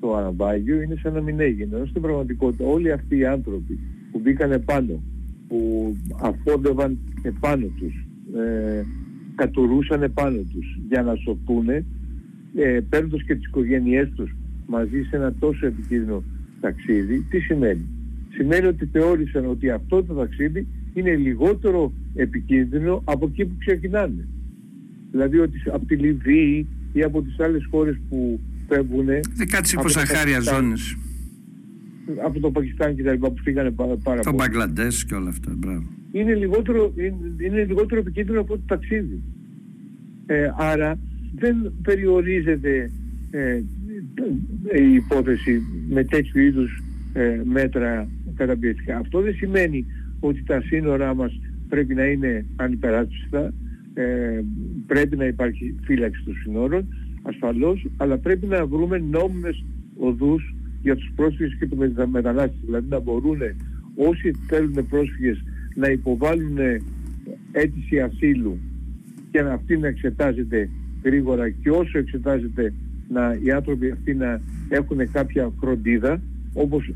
το 0.00 0.16
αναμπάγιο, 0.16 0.82
είναι 0.82 0.96
σαν 1.02 1.12
να 1.12 1.20
μην 1.20 1.40
έγινε. 1.40 1.76
Ενώ 1.76 1.86
στην 1.86 2.02
πραγματικότητα 2.02 2.64
όλοι 2.64 2.92
αυτοί 2.92 3.16
οι 3.16 3.26
άνθρωποι 3.26 3.78
που 4.12 4.18
μπήκαν 4.18 4.52
επάνω, 4.52 5.02
που 5.48 5.96
αφόντευαν 6.20 6.98
επάνω 7.22 7.66
τους, 7.66 8.06
ε, 8.36 8.82
κατουρούσαν 9.34 10.02
επάνω 10.02 10.40
τους 10.52 10.78
για 10.88 11.02
να 11.02 11.14
σωθούν, 11.14 11.68
ε, 11.68 12.80
παίρνοντας 12.88 13.22
και 13.22 13.34
τις 13.34 13.46
οικογένειές 13.46 14.10
τους 14.14 14.34
μαζί 14.66 15.02
σε 15.02 15.16
ένα 15.16 15.34
τόσο 15.38 15.66
επικίνδυνο 15.66 16.22
ταξίδι, 16.60 17.26
τι 17.30 17.38
σημαίνει; 17.40 17.86
Σημαίνει 18.34 18.66
ότι 18.66 18.88
θεώρησαν 18.92 19.46
ότι 19.46 19.70
αυτό 19.70 20.04
το 20.04 20.14
ταξίδι 20.14 20.66
είναι 20.94 21.16
λιγότερο 21.16 21.92
επικίνδυνο 22.14 23.02
από 23.04 23.26
εκεί 23.26 23.44
που 23.44 23.54
ξεκινάνε. 23.58 24.28
Δηλαδή 25.10 25.38
ότι 25.38 25.62
από 25.72 25.86
τη 25.86 25.96
Λιβύη 25.96 26.66
ή 26.92 27.02
από 27.02 27.22
τις 27.22 27.40
άλλες 27.40 27.66
χώρες 27.70 28.00
που 28.08 28.40
φεύγουν... 28.68 29.06
Δεν 29.34 29.48
κάτσε 29.48 29.76
υποσαχάρια 29.78 30.40
ζώνες. 30.40 30.96
Από 32.24 32.40
το 32.40 32.50
Πακιστάν 32.50 32.96
και 32.96 33.02
τα 33.02 33.12
λοιπά 33.12 33.30
που 33.30 33.42
φύγανε 33.42 33.70
πάρα, 33.70 33.96
πάρα 33.96 34.22
Το 34.22 34.32
Μπαγκλαντές 34.32 35.04
και 35.04 35.14
όλα 35.14 35.28
αυτά, 35.28 35.54
μπράβο. 35.56 35.86
Είναι 36.12 36.34
λιγότερο, 36.34 36.92
είναι, 36.96 37.46
είναι 37.46 37.64
λιγότερο 37.64 38.00
επικίνδυνο 38.00 38.40
από 38.40 38.56
το 38.56 38.62
ταξίδι. 38.66 39.22
Ε, 40.26 40.52
άρα 40.56 40.98
δεν 41.34 41.72
περιορίζεται 41.82 42.90
ε, 43.30 43.62
η 44.82 44.94
υπόθεση 44.94 45.62
με 45.88 46.04
τέτοιου 46.04 46.40
είδους 46.40 46.82
ε, 47.12 47.40
μέτρα 47.44 48.08
καταπιεστικά. 48.40 48.96
Αυτό 48.96 49.20
δεν 49.20 49.34
σημαίνει 49.34 49.86
ότι 50.20 50.42
τα 50.42 50.60
σύνορά 50.60 51.14
μας 51.14 51.40
πρέπει 51.68 51.94
να 51.94 52.04
είναι 52.04 52.44
ανυπεράσπιστα, 52.56 53.52
ε, 53.94 54.40
πρέπει 54.86 55.16
να 55.16 55.24
υπάρχει 55.24 55.74
φύλαξη 55.84 56.22
των 56.24 56.34
σύνορων, 56.42 56.86
ασφαλώς, 57.22 57.86
αλλά 57.96 58.18
πρέπει 58.18 58.46
να 58.46 58.66
βρούμε 58.66 58.98
νόμιμες 58.98 59.64
οδούς 59.96 60.54
για 60.82 60.96
τους 60.96 61.12
πρόσφυγες 61.16 61.56
και 61.58 61.66
τους 61.66 61.78
μετανάστες. 62.10 62.60
Δηλαδή 62.64 62.86
να 62.88 63.00
μπορούν 63.00 63.38
όσοι 63.94 64.30
θέλουν 64.46 64.86
πρόσφυγες 64.88 65.44
να 65.74 65.88
υποβάλουν 65.88 66.58
αίτηση 67.52 68.00
ασύλου 68.00 68.58
και 69.30 69.42
να 69.42 69.52
αυτή 69.52 69.76
να 69.76 69.86
εξετάζεται 69.86 70.70
γρήγορα 71.04 71.50
και 71.50 71.70
όσο 71.70 71.98
εξετάζεται 71.98 72.74
να, 73.08 73.38
οι 73.42 73.50
άνθρωποι 73.50 73.90
αυτοί 73.90 74.14
να 74.14 74.40
έχουν 74.68 75.10
κάποια 75.12 75.52
φροντίδα 75.60 76.20
όπως 76.52 76.92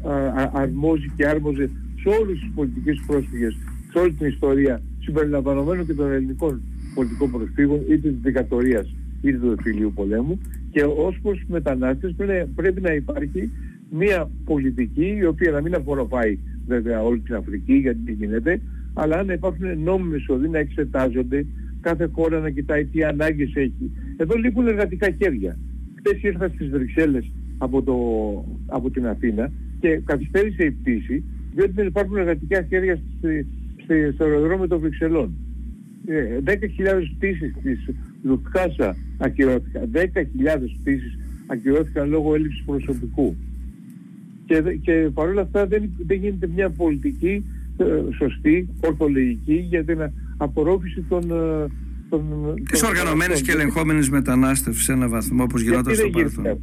αρμόζει 0.52 1.10
και 1.16 1.26
άρμοζε 1.26 1.70
σε 2.00 2.08
όλους 2.08 2.40
τους 2.40 2.50
πολιτικούς 2.54 3.04
πρόσφυγες 3.06 3.56
σε 3.92 3.98
όλη 3.98 4.12
την 4.12 4.26
ιστορία 4.26 4.82
συμπεριλαμβανομένων 5.00 5.86
και 5.86 5.94
των 5.94 6.12
ελληνικών 6.12 6.60
πολιτικών 6.94 7.30
προσφύγων 7.30 7.80
είτε 7.88 8.08
της 8.08 8.20
δικατορίας 8.22 8.94
είτε 9.22 9.38
του 9.38 9.54
εφηλίου 9.58 9.92
πολέμου 9.94 10.40
και 10.70 10.84
ως 10.84 11.18
προς 11.22 11.38
τους 11.38 11.48
μετανάστες 11.48 12.14
πρέπει 12.54 12.80
να 12.80 12.92
υπάρχει 12.92 13.50
μια 13.90 14.30
πολιτική 14.44 15.16
η 15.20 15.24
οποία 15.24 15.50
να 15.50 15.60
μην 15.60 15.74
απορροφάει 15.74 16.38
βέβαια 16.66 17.02
όλη 17.02 17.20
την 17.20 17.34
Αφρική 17.34 17.74
γιατί 17.74 17.98
δεν 18.04 18.14
γίνεται 18.14 18.60
αλλά 18.94 19.22
να 19.22 19.32
υπάρχουν 19.32 19.78
νόμιμες 19.82 20.28
οδοί 20.28 20.48
να 20.48 20.58
εξετάζονται 20.58 21.46
κάθε 21.80 22.10
χώρα 22.12 22.40
να 22.40 22.50
κοιτάει 22.50 22.84
τι 22.84 23.04
ανάγκες 23.04 23.52
έχει. 23.54 23.90
Εδώ 24.16 24.36
λείπουν 24.36 24.66
εργατικά 24.66 25.10
χέρια. 25.10 25.58
Χθες 25.98 26.22
ήρθα 26.22 26.48
στις 26.48 26.68
Βρυξέλλες 26.68 27.32
από, 27.64 27.82
το, 27.82 27.96
από 28.66 28.90
την 28.90 29.06
Αθήνα 29.06 29.50
και 29.80 30.00
καθυστέρησε 30.04 30.64
η 30.64 30.70
πτήση 30.70 31.24
διότι 31.54 31.72
δεν 31.72 31.86
υπάρχουν 31.86 32.16
εργατικά 32.16 32.62
χέρια 32.62 32.96
στη, 33.18 33.46
στη, 33.82 34.10
στο 34.14 34.24
αεροδρόμιο 34.24 34.68
των 34.68 34.80
Βρυξελών. 34.80 35.34
10.000 36.44 36.54
ε, 36.54 36.94
πτήσεις 37.16 37.54
της 37.62 37.88
Λουφτχάσα 38.22 38.96
ακυρώθηκαν. 39.18 39.90
10.000 39.92 40.00
πτήσεις 40.80 41.18
ακυρώθηκαν 41.46 42.08
λόγω 42.08 42.34
έλλειψης 42.34 42.62
προσωπικού. 42.64 43.36
Και, 44.46 44.62
και 44.82 45.10
παρόλα 45.14 45.40
αυτά 45.40 45.66
δεν, 45.66 45.90
δεν 46.06 46.18
γίνεται 46.18 46.46
μια 46.54 46.70
πολιτική 46.70 47.44
ε, 47.76 47.84
σωστή, 48.16 48.68
ορθολογική 48.80 49.66
για 49.68 49.84
την 49.84 49.98
απορρόφηση 50.36 51.04
των, 51.08 51.30
ε, 51.30 51.66
των, 52.08 52.54
της 52.70 52.82
οργανωμένης 52.82 53.42
και 53.42 53.52
ελεγχόμενης 53.52 54.10
μετανάστευσης 54.10 54.84
σε 54.84 54.92
ένα 54.92 55.08
βαθμό 55.08 55.42
όπως 55.42 55.62
γινόταν 55.62 55.94
στο 55.94 56.10
παρελθόν. 56.10 56.58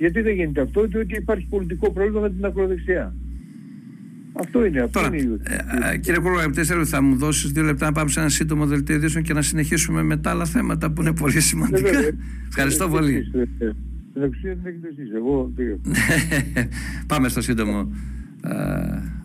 Γιατί 0.00 0.20
δεν 0.20 0.34
γίνεται 0.34 0.60
αυτό, 0.60 0.86
διότι 0.86 1.16
υπάρχει 1.16 1.46
πολιτικό 1.50 1.92
πρόβλημα 1.92 2.20
με 2.20 2.30
την 2.30 2.44
ακροδεξιά. 2.44 3.14
Αυτό 4.32 4.64
είναι. 4.64 4.80
Αυτό 4.80 5.00
Τώρα, 5.00 5.16
είναι. 5.16 5.38
Ε, 5.92 5.98
κύριε 5.98 6.20
Κούλο, 6.20 6.38
αγαπητέ 6.38 6.84
θα 6.84 7.02
μου 7.02 7.16
δώσεις 7.16 7.50
δύο 7.50 7.62
λεπτά 7.62 7.84
να 7.84 7.92
πάμε 7.92 8.10
σε 8.10 8.20
ένα 8.20 8.28
σύντομο 8.28 8.66
δελτίο 8.66 8.96
ειδήσεων 8.96 9.24
και 9.24 9.32
να 9.32 9.42
συνεχίσουμε 9.42 10.02
με 10.02 10.16
τα 10.16 10.30
άλλα 10.30 10.44
θέματα 10.44 10.92
που 10.92 11.00
είναι 11.00 11.14
πολύ 11.14 11.40
σημαντικά. 11.40 11.90
Ευχαριστώ 12.48 12.88
πολύ. 12.88 13.22
Πάμε 17.06 17.28
στο 17.28 17.40
σύντομο 17.40 17.92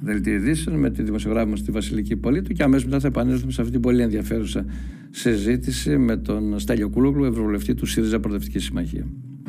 δελτίο 0.01 0.33
ειδήσεων 0.33 0.79
με 0.79 0.91
τη 0.91 1.03
δημοσιογράφη 1.03 1.49
μας 1.49 1.63
τη 1.63 1.71
Βασιλική 1.71 2.15
Πολίτου 2.15 2.53
και 2.53 2.63
αμέσως 2.63 2.85
μετά 2.85 2.99
θα 2.99 3.07
επανέλθουμε 3.07 3.51
σε 3.51 3.61
αυτή 3.61 3.73
την 3.73 3.81
πολύ 3.81 4.01
ενδιαφέρουσα 4.01 4.65
συζήτηση 5.09 5.97
με 5.97 6.17
τον 6.17 6.59
Στέλιο 6.59 6.89
Κούλογλου, 6.89 7.23
Ευρωβουλευτή 7.23 7.73
του 7.73 7.85
ΣΥΡΙΖΑ 7.85 8.19
Προοδευτικής 8.19 8.63
Συμμαχίας. 8.63 9.05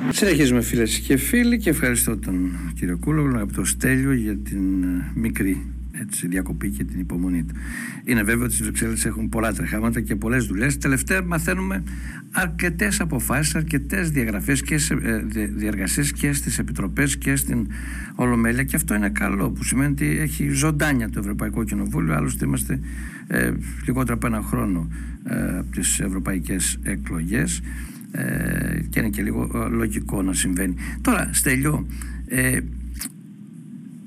Συνεχίζουμε 0.09 0.61
φίλες 0.61 0.99
και 0.99 1.17
φίλοι 1.17 1.59
και 1.59 1.71
ευχαριστώ 1.71 2.17
τον 2.17 2.50
κύριο 2.75 2.99
Κούλογλου 2.99 3.41
από 3.41 3.53
το 3.53 3.65
Στέλιο 3.65 4.12
για 4.12 4.37
την 4.37 4.83
ε, 4.83 5.11
μικρή 5.15 5.67
έτσι, 6.00 6.29
διακοπή 6.29 6.71
και 6.71 6.85
την 6.85 7.00
υπομονή 7.00 7.45
του. 7.45 7.55
Είναι 8.05 8.23
βέβαιο 8.23 8.45
ότι 8.45 8.57
οι 8.61 8.62
Βρυξέλλες 8.62 9.05
έχουν 9.05 9.29
πολλά 9.29 9.53
τρεχάματα 9.53 10.00
και 10.00 10.17
πολλές 10.17 10.45
δουλειές. 10.45 10.79
Τελευταία 10.79 11.23
μαθαίνουμε 11.23 11.83
αρκετές 12.31 13.00
αποφάσεις, 13.00 13.55
αρκετές 13.55 14.11
διαγραφές 14.11 14.62
και 14.62 14.75
ε, 14.75 15.47
διεργασίες 15.47 16.12
και 16.12 16.33
στις 16.33 16.59
επιτροπές 16.59 17.17
και 17.17 17.37
στην 17.37 17.67
Ολομέλεια. 18.15 18.65
Και 18.65 18.76
αυτό 18.76 18.95
είναι 18.95 19.09
καλό, 19.09 19.50
που 19.50 19.65
σημαίνει 19.65 19.93
ότι 19.93 20.19
έχει 20.19 20.49
ζωντάνια 20.49 21.11
το 21.11 21.19
Ευρωπαϊκό 21.19 21.65
Κοινοβούλιο. 21.65 22.15
Άλλωστε, 22.15 22.45
είμαστε 22.45 22.81
ε, 23.26 23.53
λιγότερο 23.87 24.15
από 24.15 24.26
ένα 24.26 24.43
χρόνο 24.43 24.88
ε, 25.25 25.59
από 25.59 25.71
τις 25.71 26.00
ευρωπαϊκές 26.00 26.79
εκλογές. 26.83 27.61
Ε, 28.19 28.81
και 28.89 29.01
είναι 29.01 29.09
και 29.09 29.23
λίγο 29.23 29.51
ε, 29.55 29.69
λογικό 29.69 30.23
να 30.23 30.33
συμβαίνει. 30.33 30.75
Τώρα, 31.01 31.31
Στέλιο, 31.33 31.87
ε, 32.27 32.59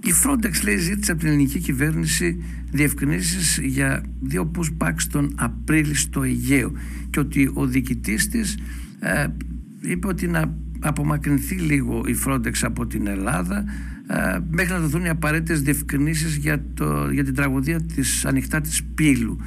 η 0.04 0.14
Frontex 0.24 0.64
λέει 0.64 0.78
ζήτησε 0.78 1.12
από 1.12 1.20
την 1.20 1.30
ελληνική 1.30 1.60
κυβέρνηση 1.60 2.44
διευκρινήσεις 2.72 3.60
για 3.64 4.04
δύο 4.20 4.52
pushbacks 4.58 5.04
τον 5.12 5.36
Απρίλη 5.38 5.96
στο 5.96 6.24
Αιγαίο 6.24 6.72
και 7.10 7.20
ότι 7.20 7.52
ο 7.54 7.66
διοικητής 7.66 8.28
της 8.28 8.58
ε, 9.00 9.28
είπε 9.82 10.08
ότι 10.08 10.28
να 10.28 10.58
απομακρυνθεί 10.80 11.56
λίγο 11.56 12.04
η 12.08 12.16
Frontex 12.26 12.54
από 12.62 12.88
την 12.88 13.08
Ελλάδα 13.08 13.66
ε, 14.08 14.40
μέχρι 14.50 14.74
να 14.74 14.80
δοθούν 14.80 15.06
οι 15.06 15.10
απαραίτητες 15.10 15.62
διευκρινήσεις 15.62 16.36
για, 16.36 16.64
το, 16.74 17.10
για 17.12 17.24
την 17.24 17.36
τραγωδία 17.36 17.82
της 17.82 18.26
ανοιχτά 18.26 18.62
της 18.62 18.84
Πύλου. 18.96 19.40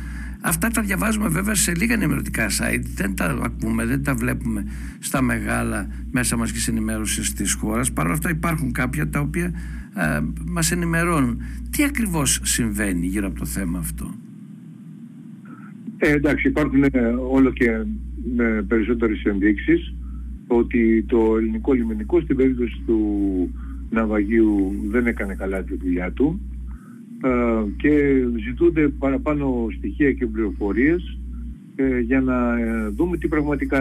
Αυτά 0.45 0.69
τα 0.69 0.83
διαβάζουμε 0.83 1.29
βέβαια 1.29 1.55
σε 1.55 1.75
λίγα 1.75 1.95
ενημερωτικά 1.95 2.49
site, 2.49 2.85
δεν 2.95 3.15
τα 3.15 3.39
ακούμε, 3.43 3.85
δεν 3.85 4.03
τα 4.03 4.15
βλέπουμε 4.15 4.67
στα 4.99 5.23
μεγάλα 5.23 5.89
μέσα 6.11 6.37
μαζικής 6.37 6.69
ενημέρωσης 6.69 7.33
της 7.33 7.53
χώρας. 7.53 7.93
Παρ' 7.93 8.05
όλα 8.05 8.15
αυτά 8.15 8.31
υπάρχουν 8.31 8.73
κάποια 8.73 9.09
τα 9.09 9.21
οποία 9.21 9.53
ε, 9.97 10.21
μας 10.47 10.71
ενημερώνουν. 10.71 11.43
Τι 11.71 11.85
ακριβώς 11.85 12.41
συμβαίνει 12.43 13.07
γύρω 13.07 13.27
από 13.27 13.39
το 13.39 13.45
θέμα 13.45 13.79
αυτό; 13.79 14.15
Ε, 15.99 16.13
εντάξει, 16.13 16.49
υπάρχουν 16.49 16.83
ε, 16.83 17.01
όλο 17.31 17.53
και 17.53 17.85
με 18.37 18.65
περισσότερες 18.69 19.23
ενδείξεις 19.25 19.95
ότι 20.47 21.05
το 21.09 21.37
ελληνικό 21.37 21.73
λιμενικό 21.73 22.21
στην 22.21 22.37
περίπτωση 22.37 22.83
του 22.87 22.99
ναυαγίου 23.91 24.75
δεν 24.91 25.07
έκανε 25.07 25.35
καλά 25.35 25.63
τη 25.63 25.77
δουλειά 25.77 26.13
του 26.13 26.41
ε, 26.41 26.52
και 27.77 28.25
ζητούνται 28.45 28.89
παραπάνω 28.89 29.69
στοιχεία 29.77 30.13
και 30.13 30.27
πληροφορίες 30.27 31.19
ε, 31.77 31.99
για 32.01 32.21
να 32.21 32.57
δούμε 32.91 33.17
τι 33.17 33.29
πραγματικά 33.29 33.81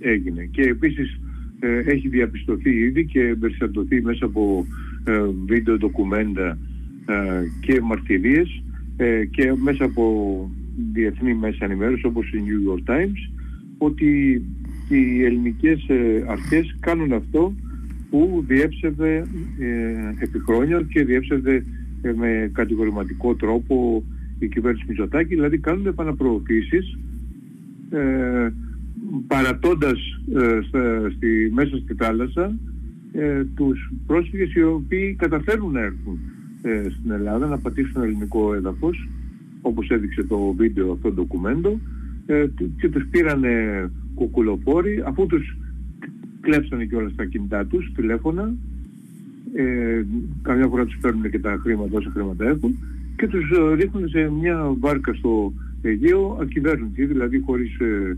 έγινε. 0.00 0.48
Και 0.50 0.62
επίσης 0.62 1.20
έχει 1.86 2.08
διαπιστωθεί 2.08 2.70
ήδη 2.70 3.06
και 3.06 3.36
περιστατωθεί 3.40 4.02
μέσα 4.02 4.24
από 4.24 4.66
ε, 5.08 5.24
βίντεο 5.46 5.76
ντοκουμέντα 5.76 6.58
ε, 7.06 7.42
και 7.60 7.80
μαρτυρίες 7.80 8.62
ε, 8.96 9.24
και 9.24 9.52
μέσα 9.62 9.84
από 9.84 10.50
διεθνή 10.92 11.34
μέσα 11.34 11.64
ενημέρωση 11.64 12.06
όπως 12.06 12.32
η 12.32 12.42
New 12.46 12.72
York 12.72 12.94
Times 12.94 13.32
ότι 13.78 14.42
οι 14.88 15.24
ελληνικές 15.24 15.86
αρχές 16.26 16.76
κάνουν 16.80 17.12
αυτό 17.12 17.54
που 18.10 18.44
διέψευε 18.46 19.26
επί 20.18 20.38
χρόνια 20.38 20.86
και 20.88 21.04
διέψευε 21.04 21.64
με 22.16 22.50
κατηγορηματικό 22.52 23.34
τρόπο 23.34 24.04
η 24.38 24.48
κυβέρνηση 24.48 24.84
Μητσοτάκη, 24.88 25.34
δηλαδή 25.34 25.58
κάνουν 25.58 25.86
επαναπροωθήσεις 25.86 26.98
ε, 27.90 28.52
παρατώντας 29.26 29.98
στη, 31.14 31.50
μέσα 31.52 31.76
στη 31.76 31.94
θάλασσα 31.94 32.54
ε, 33.12 33.44
τους 33.54 33.92
πρόσφυγες 34.06 34.54
οι 34.54 34.62
οποίοι 34.62 35.14
καταφέρουν 35.14 35.72
να 35.72 35.80
έρθουν 35.80 36.18
ε, 36.62 36.86
στην 36.90 37.10
Ελλάδα, 37.10 37.46
να 37.46 37.58
πατήσουν 37.58 38.02
ελληνικό 38.02 38.54
έδαφος, 38.54 39.08
όπως 39.60 39.88
έδειξε 39.88 40.22
το 40.22 40.54
βίντεο 40.56 40.92
αυτό 40.92 41.08
το 41.08 41.14
ντοκουμέντο, 41.14 41.80
ε, 42.26 42.46
και 42.80 42.88
τους 42.88 43.06
πήρανε 43.10 43.90
κουκουλοφόροι, 44.14 45.02
αφού 45.06 45.26
τους 45.26 45.56
κλέψανε 46.40 46.84
και 46.84 46.96
όλα 46.96 47.08
στα 47.08 47.26
κινητά 47.26 47.66
τους, 47.66 47.92
τηλέφωνα, 47.94 48.54
ε, 49.54 50.04
καμιά 50.42 50.66
φορά 50.68 50.84
τους 50.84 50.98
παίρνουν 51.00 51.30
και 51.30 51.38
τα 51.38 51.58
χρήματα 51.62 51.98
όσα 51.98 52.10
χρήματα 52.14 52.48
έχουν, 52.48 52.78
και 53.16 53.26
τους 53.26 53.50
ε, 53.50 53.74
ρίχνουν 53.74 54.08
σε 54.08 54.30
μια 54.40 54.74
βάρκα 54.78 55.14
στο 55.14 55.52
Αιγαίο 55.82 56.38
ακυβέρνητη, 56.40 57.04
δηλαδή 57.04 57.38
χωρίς 57.38 57.78
ε, 57.78 58.16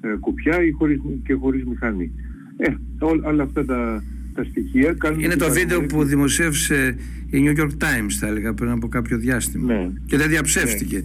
ε, 0.00 0.16
κουπιά 0.20 0.64
ή 0.64 0.70
χωρίς, 0.70 1.00
και 1.24 1.34
χωρίς 1.34 1.64
μηχανή. 1.64 2.10
Ε, 2.56 2.74
όλα 3.22 3.42
αυτά 3.42 3.64
τα, 3.64 4.04
τα 4.34 4.44
στοιχεία. 4.44 4.96
Είναι 5.18 5.36
το 5.36 5.50
βίντεο 5.50 5.86
που 5.86 6.04
δημοσίευσε 6.04 6.96
η 7.30 7.44
New 7.46 7.60
York 7.60 7.70
Times, 7.70 8.12
θα 8.20 8.26
έλεγα, 8.26 8.54
πριν 8.54 8.70
από 8.70 8.88
κάποιο 8.88 9.18
διάστημα. 9.18 9.74
Ναι. 9.74 9.90
Και 10.06 10.16
δεν 10.16 10.28
διαψεύστηκε. 10.28 10.96
Ναι. 10.96 11.02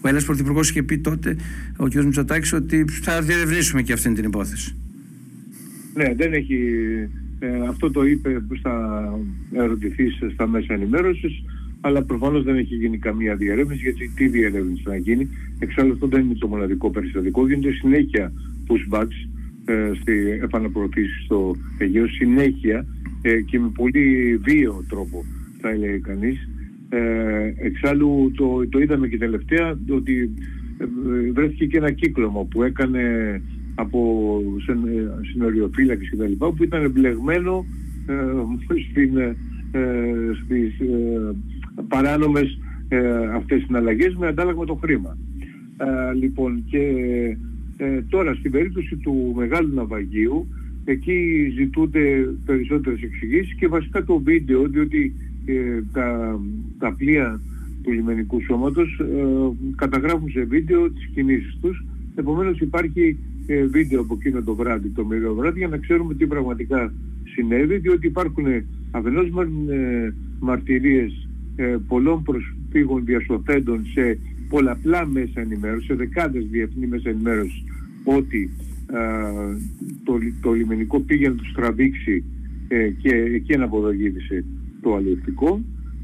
Ο 0.00 0.08
Έλληνα 0.08 0.24
Πρωθυπουργός 0.24 0.70
είχε 0.70 0.82
πει 0.82 0.98
τότε, 0.98 1.36
ο 1.76 1.88
κ. 1.88 1.94
Μητσοτάκης, 1.94 2.52
ότι 2.52 2.84
θα 3.02 3.22
διερευνήσουμε 3.22 3.82
και 3.82 3.92
αυτή 3.92 4.12
την 4.12 4.24
υπόθεση. 4.24 4.76
Ναι, 5.94 6.14
δεν 6.14 6.32
έχει. 6.32 6.58
Ε, 7.38 7.66
αυτό 7.68 7.90
το 7.90 8.04
είπε 8.04 8.42
στα 8.58 9.02
ερωτηθεί 9.52 10.10
στα 10.32 10.46
μέσα 10.46 10.74
ενημέρωσης, 10.74 11.42
αλλά 11.80 12.02
προφανώς 12.02 12.44
δεν 12.44 12.56
έχει 12.56 12.74
γίνει 12.74 12.98
καμία 12.98 13.36
διερεύνηση, 13.36 13.82
γιατί 13.82 14.12
τι 14.14 14.28
διερεύνηση 14.28 14.82
να 14.86 14.96
γίνει. 14.96 15.28
Εξάλλου 15.58 15.92
αυτό 15.92 16.06
δεν 16.06 16.24
είναι 16.24 16.34
το 16.34 16.46
μοναδικό 16.46 16.90
περιστατικό, 16.90 17.46
γίνεται 17.46 17.72
συνέχεια 17.72 18.32
pushbacks 18.68 19.28
ε, 19.64 19.92
στη 20.00 20.38
επαναπροωθήση 20.42 21.22
στο 21.24 21.56
Αιγαίο, 21.78 22.08
συνέχεια 22.08 22.86
ε, 23.22 23.40
και 23.40 23.58
με 23.58 23.70
πολύ 23.74 24.36
βίαιο 24.36 24.84
τρόπο 24.88 25.24
θα 25.60 25.70
έλεγε 25.70 25.98
κανείς. 25.98 26.48
Ε, 26.88 27.54
εξάλλου 27.56 28.32
το, 28.36 28.68
το 28.68 28.78
είδαμε 28.78 29.08
και 29.08 29.18
τελευταία 29.18 29.78
ότι 29.90 30.30
ε, 30.78 30.84
βρέθηκε 31.32 31.66
και 31.66 31.76
ένα 31.76 31.90
κύκλωμα 31.90 32.44
που 32.44 32.62
έκανε 32.62 33.02
από 33.78 34.42
συνοριοφύλακες 35.32 36.08
και 36.10 36.16
τα 36.16 36.26
λοιπά 36.26 36.52
που 36.52 36.62
ήταν 36.62 36.82
εμπλεγμένο 36.82 37.64
ε, 38.06 38.14
στην, 38.90 39.16
ε, 39.16 39.36
στις 40.44 40.80
ε, 40.80 41.34
παράνομες 41.88 42.58
ε, 42.88 43.26
αυτές 43.34 43.56
τις 43.56 43.66
συναλλαγές 43.66 44.14
με 44.14 44.26
αντάλλαγμα 44.26 44.64
το 44.64 44.74
χρήμα. 44.74 45.16
Ε, 45.76 46.14
λοιπόν 46.14 46.64
και 46.70 46.80
τώρα 48.08 48.34
στην 48.34 48.50
περίπτωση 48.50 48.96
του 48.96 49.32
μεγάλου 49.36 49.74
ναυαγίου 49.74 50.46
εκεί 50.84 51.48
ζητούνται 51.56 52.34
περισσότερες 52.44 53.02
εξηγήσεις 53.02 53.54
και 53.54 53.68
βασικά 53.68 54.04
το 54.04 54.18
βίντεο 54.18 54.68
διότι 54.68 55.14
ε, 55.44 55.82
τα, 55.92 56.38
τα 56.78 56.92
πλοία 56.92 57.40
του 57.82 57.92
λιμενικού 57.92 58.40
σώματος 58.40 59.00
ε, 59.00 59.04
καταγράφουν 59.76 60.30
σε 60.30 60.44
βίντεο 60.44 60.90
τις 60.90 61.10
κινήσεις 61.14 61.58
τους 61.60 61.84
επομένως 62.14 62.60
υπάρχει 62.60 63.18
ε, 63.50 63.64
βίντεο 63.64 64.00
από 64.00 64.14
εκείνο 64.14 64.42
το 64.42 64.54
βράδυ, 64.54 64.88
το 64.88 65.04
μοιραίο 65.04 65.34
βράδυ 65.34 65.58
για 65.58 65.68
να 65.68 65.76
ξέρουμε 65.76 66.14
τι 66.14 66.26
πραγματικά 66.26 66.92
συνέβη 67.24 67.76
διότι 67.76 68.06
υπάρχουν 68.06 68.44
αφενός 68.90 69.26
ε, 69.68 70.14
μαρτυρίες 70.40 71.28
ε, 71.56 71.76
πολλών 71.88 72.22
προσφύγων 72.22 73.04
διασωθέντων 73.04 73.86
σε 73.92 74.18
πολλαπλά 74.48 75.06
μέσα 75.06 75.40
ενημέρωσης, 75.40 75.86
σε 75.86 75.94
δεκάδες 75.94 76.46
διεθνή 76.50 76.86
μέσα 76.86 77.10
ενημέρωσης 77.10 77.64
ότι 78.04 78.50
το, 80.04 80.18
το 80.40 80.52
λιμενικό 80.52 81.00
πήγε 81.00 81.28
να 81.28 81.34
τους 81.34 81.52
τραβήξει 81.52 82.24
ε, 82.68 82.88
και 82.88 83.14
εκεί 83.14 83.54
αναποδογύρισε 83.54 84.44
το 84.80 84.94
αλληλευτικό. 84.94 85.60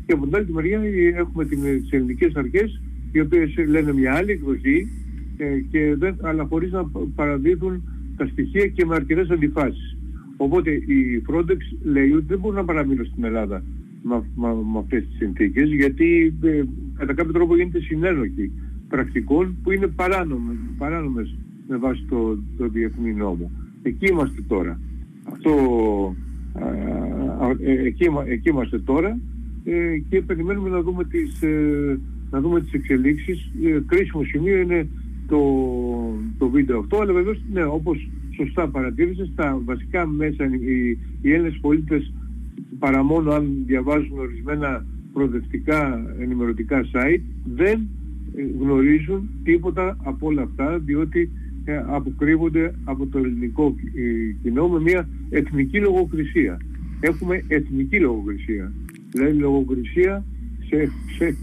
Και 0.07 0.13
από 0.13 0.27
την 0.27 0.37
άλλη 0.37 0.53
μεριά 0.53 0.81
έχουμε 1.17 1.45
τις 1.45 1.91
ελληνικές 1.91 2.35
αρχές 2.35 2.81
οι 3.13 3.21
οποίες 3.21 3.55
λένε 3.69 3.93
μια 3.93 4.15
άλλη 4.15 4.31
εκδοχή 4.31 4.89
ε, 5.37 5.59
και 5.71 5.95
δεν, 5.99 6.17
αλλά 6.23 6.45
χωρίς 6.45 6.73
να 6.73 6.91
παραδίδουν 7.15 7.83
τα 8.17 8.27
στοιχεία 8.27 8.67
και 8.67 8.85
με 8.85 8.95
αρκετές 8.95 9.31
αντιφάσεις. 9.31 9.97
Οπότε 10.37 10.71
η 10.71 11.25
Frontex 11.29 11.57
λέει 11.83 12.13
ότι 12.13 12.25
δεν 12.27 12.39
μπορούν 12.39 12.57
να 12.57 12.65
παραμείνουν 12.65 13.05
στην 13.05 13.25
Ελλάδα 13.25 13.63
με, 14.03 14.23
με, 14.35 14.49
με 14.73 14.79
αυτές 14.79 15.07
τις 15.07 15.17
συνθήκες 15.17 15.71
γιατί 15.71 16.35
ε, 16.43 16.63
κατά 16.97 17.15
κάποιο 17.15 17.33
τρόπο 17.33 17.57
γίνεται 17.57 17.81
συνένοχη 17.81 18.51
πρακτικών 18.89 19.57
που 19.63 19.71
είναι 19.71 19.87
παράνομες, 19.87 20.57
παράνομες 20.79 21.37
με 21.69 21.77
βάση 21.77 22.05
το, 22.09 22.39
το 22.57 22.69
διεθνή 22.69 23.15
νόμο. 23.15 23.51
Εκεί 23.83 24.07
είμαστε 24.07 24.43
τώρα. 24.49 24.81
Αυτό, 25.33 25.53
ε, 27.61 27.87
εκεί, 27.87 28.07
εκεί 28.27 28.49
είμαστε 28.49 28.79
τώρα 28.79 29.19
ε, 29.65 29.99
και 30.09 30.21
περιμένουμε 30.21 30.69
να 30.69 30.83
δούμε 30.83 31.05
τις, 31.05 31.43
ε, 31.43 31.99
να 32.31 32.41
δούμε 32.41 32.61
τις 32.61 32.73
εξελίξεις. 32.73 33.51
Ε, 33.65 33.81
κρίσιμο 33.87 34.23
σημείο 34.25 34.59
είναι 34.59 34.89
το, 35.27 35.41
το 36.39 36.49
βίντεο 36.49 36.79
αυτό, 36.79 37.01
αλλά 37.01 37.13
βεβαίως, 37.13 37.41
ναι, 37.53 37.65
όπως 37.65 38.09
σωστά 38.37 38.69
παρατήρησες, 38.69 39.33
τα 39.35 39.61
βασικά 39.65 40.07
μέσα, 40.07 40.45
οι, 40.45 40.99
οι 41.23 41.33
Έλληνες 41.33 41.59
πολίτες 41.61 42.13
παρά 42.79 43.03
μόνο 43.03 43.33
αν 43.33 43.63
διαβάζουν 43.67 44.19
ορισμένα 44.19 44.87
προοδευτικά 45.13 46.07
ενημερωτικά 46.19 46.85
site, 46.93 47.21
δεν 47.55 47.89
γνωρίζουν 48.61 49.29
τίποτα 49.45 49.97
από 50.03 50.27
όλα 50.27 50.43
αυτά, 50.43 50.79
διότι 50.79 51.31
ε, 51.65 51.83
αποκρύβονται 51.87 52.75
από 52.85 53.07
το 53.07 53.19
ελληνικό 53.19 53.75
ε, 53.95 54.33
κοινό 54.43 54.69
με 54.69 54.81
μια 54.81 55.09
εθνική 55.31 55.81
λογοκρισία. 55.81 56.61
Έχουμε 57.01 57.45
εθνική 57.49 58.01
λογοκρισία. 58.01 58.73
Δηλαδή 59.11 59.39
λογοκρισία 59.39 60.25
σε, 60.69 60.91
σε, 61.17 61.37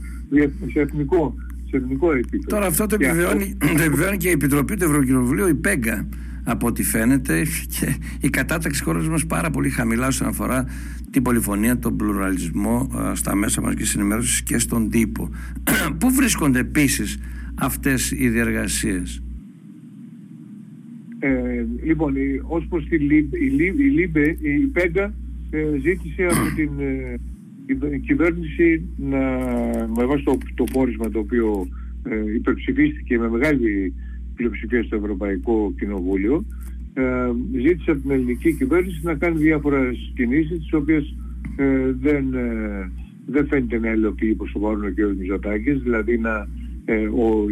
σε 0.71 0.79
εθνικό 0.79 1.35
σε 1.71 1.77
εθνικό 1.77 2.11
επίπεδο. 2.11 2.47
Τώρα 2.47 2.65
αυτό 2.65 2.85
το 2.85 2.95
επιβεβαιώνει, 2.95 3.55
το 3.57 3.67
επιβεβαιώνει 3.83 4.17
και 4.17 4.27
η 4.27 4.31
Επιτροπή 4.31 4.75
του 4.75 4.83
Ευρωκοινοβουλίου, 4.83 5.47
η 5.47 5.53
PEGA, 5.53 6.07
από 6.43 6.67
ό,τι 6.67 6.83
φαίνεται 6.83 7.45
και 7.79 7.95
η 8.21 8.29
κατάταξη 8.29 8.83
χώρας 8.83 9.07
μας 9.07 9.25
πάρα 9.25 9.49
πολύ 9.49 9.69
χαμηλά 9.69 10.07
όσον 10.07 10.27
αφορά 10.27 10.65
την 11.09 11.21
πολυφωνία, 11.21 11.79
τον 11.79 11.97
πλουραλισμό 11.97 12.89
ε, 13.11 13.15
στα 13.15 13.35
μέσα 13.35 13.61
μαζικής 13.61 13.85
ενημέρωσης 13.85 14.43
και 14.43 14.57
στον 14.57 14.89
τύπο. 14.89 15.29
Πού 15.99 16.09
βρίσκονται 16.11 16.59
επίσης 16.59 17.19
αυτές 17.55 18.11
οι 18.11 18.29
διεργασίες; 18.29 19.23
Ε, 21.19 21.65
λοιπόν, 21.83 22.13
ως 22.41 22.65
προς 22.69 22.87
τη 22.87 22.97
LIBE, 22.97 23.37
η, 23.37 23.49
LIBE, 23.89 24.37
η 24.41 24.57
PEGA 24.73 25.13
ε, 25.49 25.77
ζήτησε 25.81 26.23
από 26.23 26.53
την 26.57 26.69
ε, 27.65 27.97
κυβέρνηση 27.97 28.89
να, 28.97 29.19
με 29.95 30.05
βάση 30.05 30.23
το, 30.23 30.37
το 30.55 30.63
πόρισμα 30.63 31.09
το 31.09 31.19
οποίο 31.19 31.67
ε, 32.03 32.33
υπερψηφίστηκε 32.33 33.17
με 33.17 33.29
μεγάλη 33.29 33.93
πλειοψηφία 34.35 34.83
στο 34.83 34.95
Ευρωπαϊκό 34.95 35.73
Κοινοβούλιο, 35.79 36.45
ε, 36.93 37.03
ζήτησε 37.61 37.91
από 37.91 38.01
την 38.01 38.11
ελληνική 38.11 38.55
κυβέρνηση 38.55 38.99
να 39.03 39.15
κάνει 39.15 39.37
διάφορες 39.37 40.11
κινήσεις 40.15 40.59
τις 40.59 40.73
οποίες 40.73 41.15
ε, 41.55 41.91
δεν, 41.99 42.25
δεν 43.25 43.47
φαίνεται 43.47 43.79
να 43.79 43.91
υλοποιεί 43.91 44.33
προς 44.33 44.51
το 44.51 44.59
παρόν 44.59 44.85
ο 44.85 44.91
κ. 44.95 45.17
Μητσοτάκης, 45.17 45.81
δηλαδή 45.81 46.17
να 46.17 46.47
ε, 46.85 46.95
ο 46.95 47.45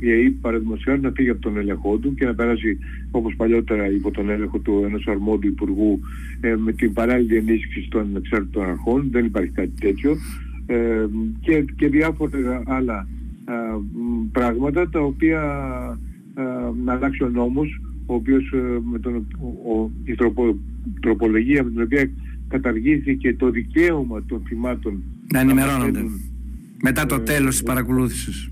ΙΕΙ 0.00 0.30
παραδειγματικά 0.30 0.96
να 0.96 1.10
φύγει 1.10 1.30
από 1.30 1.40
τον 1.40 1.56
έλεγχό 1.56 1.96
του 1.96 2.14
και 2.14 2.24
να 2.24 2.34
περάσει 2.34 2.78
όπως 3.10 3.34
παλιότερα 3.36 3.90
υπό 3.90 4.10
τον 4.10 4.30
έλεγχο 4.30 4.58
του 4.58 4.82
ενός 4.86 5.06
αρμόδιου 5.06 5.50
υπουργού 5.50 6.00
ε, 6.40 6.56
με 6.56 6.72
την 6.72 6.92
παράλληλη 6.92 7.36
ενίσχυση 7.36 7.88
των 7.88 8.16
εξάρτητων 8.16 8.64
αρχών. 8.64 9.08
Δεν 9.10 9.24
υπάρχει 9.24 9.50
κάτι 9.50 9.72
τέτοιο. 9.80 10.16
Ε, 10.66 11.06
και, 11.40 11.64
και 11.76 11.88
διάφορα 11.88 12.62
άλλα 12.66 13.06
πράγματα 14.32 14.88
τα 14.88 15.00
οποία 15.00 15.40
να 16.84 16.92
αλλάξει 16.92 17.22
ο 17.22 17.28
νόμος 17.28 17.80
ο 18.06 18.14
οποίος 18.14 18.52
με 18.90 18.98
τον, 18.98 19.26
ο, 19.66 19.90
η 20.04 20.14
τροπο, 20.14 20.58
τροπολογία 21.00 21.64
με 21.64 21.70
την 21.70 21.82
οποία 21.82 22.10
καταργήθηκε 22.48 23.34
το 23.34 23.50
δικαίωμα 23.50 24.22
των 24.26 24.42
θυμάτων 24.46 25.02
να 25.32 25.40
ενημερώνονται 25.40 26.04
μετά 26.82 27.06
το 27.06 27.20
τέλος 27.20 27.50
της 27.50 27.62
παρακολούθησης 27.62 28.51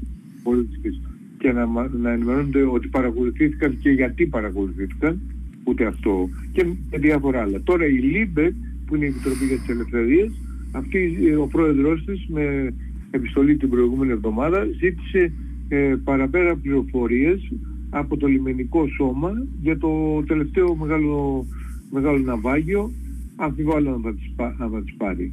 και 1.38 1.52
να, 1.52 1.66
να 2.00 2.10
ενημερώνονται 2.10 2.62
ότι 2.62 2.88
παρακολουθήθηκαν 2.88 3.78
και 3.78 3.90
γιατί 3.90 4.26
παρακολουθήθηκαν, 4.26 5.20
ούτε 5.64 5.84
αυτό, 5.84 6.28
και, 6.52 6.66
διάφορα 6.90 7.40
άλλα. 7.40 7.60
Τώρα 7.62 7.86
η 7.86 7.98
LIBE, 7.98 8.54
που 8.86 8.96
είναι 8.96 9.04
η 9.04 9.08
Επιτροπή 9.08 9.44
για 9.44 9.56
τις 9.56 9.68
Ελευθερίες, 9.68 10.30
αυτή 10.72 11.32
ο 11.40 11.46
πρόεδρος 11.46 12.04
της 12.04 12.26
με 12.28 12.74
επιστολή 13.10 13.56
την 13.56 13.68
προηγούμενη 13.68 14.12
εβδομάδα 14.12 14.66
ζήτησε 14.80 15.32
ε, 15.68 15.94
παραπέρα 16.04 16.56
πληροφορίες 16.56 17.52
από 17.90 18.16
το 18.16 18.26
λιμενικό 18.26 18.88
σώμα 18.88 19.30
για 19.62 19.78
το 19.78 20.22
τελευταίο 20.26 20.74
μεγάλο, 20.74 21.46
μεγάλο 21.90 22.18
ναυάγιο 22.18 22.90
αμφιβάλλω 23.36 23.90
να 24.36 24.68
θα 24.70 24.82
τις 24.82 24.94
πάρει. 24.96 25.32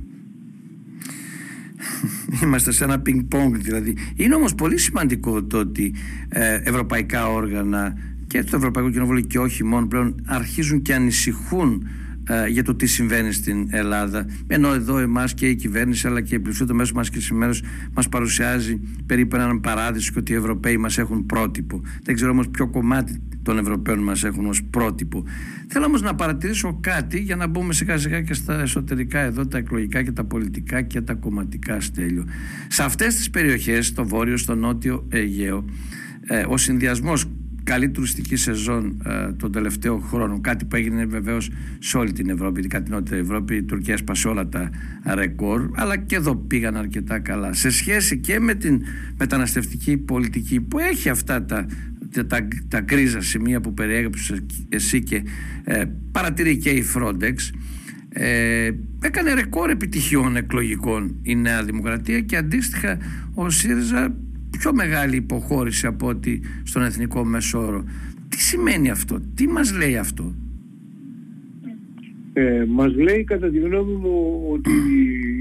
Είμαστε 2.44 2.72
σε 2.72 2.84
ένα 2.84 3.00
πινκ-πονγκ 3.00 3.56
δηλαδή. 3.56 3.98
Είναι 4.16 4.36
όμως 4.36 4.56
πολύ 4.56 4.78
σημαντικό 4.78 5.44
το 5.44 5.58
ότι 5.58 5.94
ε, 6.30 6.60
ευρωπαϊκά 6.64 7.30
όργανα 7.30 7.98
και 8.28 8.44
το 8.44 8.58
Ευρωπαϊκό 8.58 8.90
Κοινοβούλιο 8.90 9.22
και 9.22 9.40
όχι 9.40 9.64
μόνο 9.64 9.88
πλέον 9.88 10.16
αρχίζουν 10.26 10.82
και 10.82 10.94
ανησυχούν 10.94 11.84
ε, 11.84 11.88
για 12.50 12.64
το 12.64 12.76
τι 12.76 12.86
συμβαίνει 12.86 13.32
στην 13.32 13.68
Ελλάδα. 13.72 14.26
Ενώ 14.48 14.74
εδώ 14.74 14.98
εμάς 14.98 15.34
και 15.34 15.48
η 15.48 15.56
κυβέρνηση 15.56 16.08
αλλά 16.08 16.22
και 16.22 16.36
η 16.36 16.40
πληθυσμό 16.40 16.76
μέσω 16.76 16.94
μας 16.96 17.10
και 17.10 17.20
σήμερα 17.20 17.54
μας 17.94 18.10
παρουσιάζει 18.10 18.80
περίπου 19.06 19.36
έναν 19.36 19.60
παράδεισο 19.60 20.12
και 20.12 20.20
ότι 20.20 20.32
οι 20.32 20.36
Ευρωπαίοι 20.36 20.78
μας 20.78 20.98
έχουν 20.98 21.26
πρότυπο. 21.26 21.82
Δεν 22.04 22.16
ξέρω 22.16 22.32
όμως 22.32 22.50
ποιο 22.50 22.70
κομμάτι 22.70 23.22
των 23.48 23.58
Ευρωπαίων 23.58 24.00
μας 24.00 24.24
έχουν 24.24 24.46
ως 24.46 24.64
πρότυπο. 24.64 25.24
Θέλω 25.68 25.86
όμως 25.86 26.02
να 26.02 26.16
παρατηρήσω 26.16 26.80
κάτι 26.82 27.20
για 27.20 27.36
να 27.36 27.48
μπούμε 27.48 27.74
σιγά 27.74 27.98
σιγά 27.98 28.22
και 28.22 28.34
στα 28.34 28.62
εσωτερικά 28.62 29.20
εδώ, 29.20 29.48
τα 29.48 29.58
εκλογικά 29.58 30.04
και 30.04 30.12
τα 30.12 30.24
πολιτικά 30.24 30.82
και 30.82 31.02
τα 31.02 31.14
κομματικά 31.14 31.80
στέλιο. 31.80 32.26
Σε 32.68 32.84
αυτές 32.84 33.16
τις 33.16 33.30
περιοχές, 33.30 33.86
στο 33.86 34.06
βόρειο, 34.08 34.38
στο 34.38 34.56
νότιο 34.56 35.08
Αιγαίο, 35.10 35.66
ε, 36.28 36.46
ο 36.48 36.58
συνδυασμός 36.58 37.26
καλή 37.68 37.90
τουριστική 37.90 38.36
σεζόν 38.36 39.02
ε, 39.06 39.32
τον 39.32 39.52
τελευταίο 39.52 39.98
χρόνο. 39.98 40.40
Κάτι 40.42 40.66
που 40.66 40.76
έγινε 40.76 41.06
βεβαίως 41.06 41.50
σε 41.80 41.98
όλη 41.98 42.12
την 42.12 42.30
Ευρώπη, 42.30 42.60
ειδικά 42.60 42.82
την 42.84 42.94
Νότια 42.94 43.18
Ευρώπη. 43.18 43.56
Η 43.56 43.64
Τουρκία 43.64 43.94
έσπασε 43.94 44.28
όλα 44.28 44.50
τα 44.50 44.70
ρεκόρ, 45.14 45.70
αλλά 45.76 45.98
και 45.98 46.16
εδώ 46.16 46.36
πήγαν 46.36 46.78
αρκετά 46.78 47.20
καλά. 47.20 47.54
Σε 47.54 47.70
σχέση 47.70 48.18
και 48.18 48.40
με 48.40 48.54
την 48.54 48.82
μεταναστευτική 49.18 49.98
πολιτική 49.98 50.62
που 50.62 50.80
έχει 50.80 51.10
αυτά 51.10 51.46
τα, 51.46 51.66
τα, 52.28 52.48
τα, 52.68 52.82
κρίζα 52.82 53.22
σημεία 53.22 53.62
που 53.62 53.74
περιέγραψες 53.74 54.42
εσύ 54.70 55.04
και 55.04 55.24
ε, 55.64 55.84
παρατηρεί 56.12 56.58
και 56.58 56.70
η 56.70 56.86
Frontex. 56.96 57.36
Ε, 58.10 58.70
έκανε 59.02 59.34
ρεκόρ 59.34 59.70
επιτυχιών 59.70 60.36
εκλογικών 60.36 61.16
η 61.22 61.36
Νέα 61.36 61.64
Δημοκρατία 61.64 62.20
και 62.20 62.38
αντίστοιχα 62.38 62.98
ο 63.34 63.50
ΣΥΡΙΖΑ 63.50 64.16
πιο 64.58 64.74
μεγάλη 64.74 65.16
υποχώρηση 65.16 65.88
από 65.88 66.08
ότι 66.08 66.42
στον 66.64 66.84
εθνικό 66.84 67.24
μεσόρο. 67.24 67.84
Τι 68.30 68.42
σημαίνει 68.42 68.90
αυτό, 68.90 69.20
τι 69.36 69.48
μας 69.48 69.78
λέει 69.78 69.98
αυτό; 69.98 70.36
Ε, 72.34 72.66
μας 72.68 72.96
λέει 72.96 73.24
κατά 73.24 73.50
τη 73.50 73.60
γνώμη 73.60 73.94
μου 73.94 74.46
ότι 74.52 74.72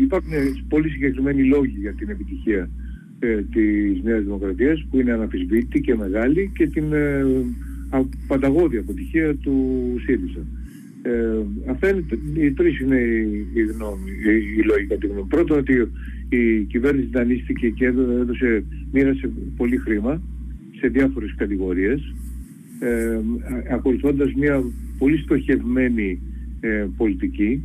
υπάρχουν 0.01 0.33
πολύ 0.69 0.89
συγκεκριμένοι 0.89 1.43
λόγοι 1.45 1.77
για 1.81 1.93
την 1.93 2.09
επιτυχία 2.09 2.71
ε, 3.19 3.43
της 3.43 4.03
Νέας 4.03 4.23
Δημοκρατίας 4.23 4.87
που 4.91 5.01
είναι 5.01 5.13
αναφυσβήτητη 5.13 5.81
και 5.81 5.95
μεγάλη 5.95 6.51
και 6.55 6.67
την 6.67 6.93
ε, 6.93 7.25
πανταγώδη 8.27 8.77
αποτυχία 8.77 9.35
του 9.35 9.55
ΣΥΡΙΖΑ. 10.05 10.41
Ε, 11.07 11.71
αυτά 11.71 11.89
είναι, 11.89 12.05
οι 12.35 12.53
τρεις 12.53 12.79
είναι 12.81 12.97
οι, 12.97 13.47
οι, 13.55 13.61
οι, 13.61 14.59
οι 14.59 14.63
λόγοι 14.63 14.87
κατά 14.87 15.01
τη 15.01 15.07
γνώμη. 15.07 15.27
Πρώτον 15.29 15.59
ότι 15.59 15.91
η 16.29 16.61
κυβέρνηση 16.61 17.09
δανείστηκε 17.13 17.69
και 17.69 17.87
έδωσε, 17.87 18.65
μοίρασε 18.93 19.31
πολύ 19.57 19.77
χρήμα 19.77 20.23
σε 20.81 20.89
διάφορες 20.89 21.35
κατηγορίες 21.37 22.15
ε, 22.79 23.21
ακολουθώντας 23.71 24.33
μια 24.35 24.63
πολύ 24.99 25.19
στοχευμένη 25.19 26.21
ε, 26.61 26.87
πολιτική. 26.97 27.63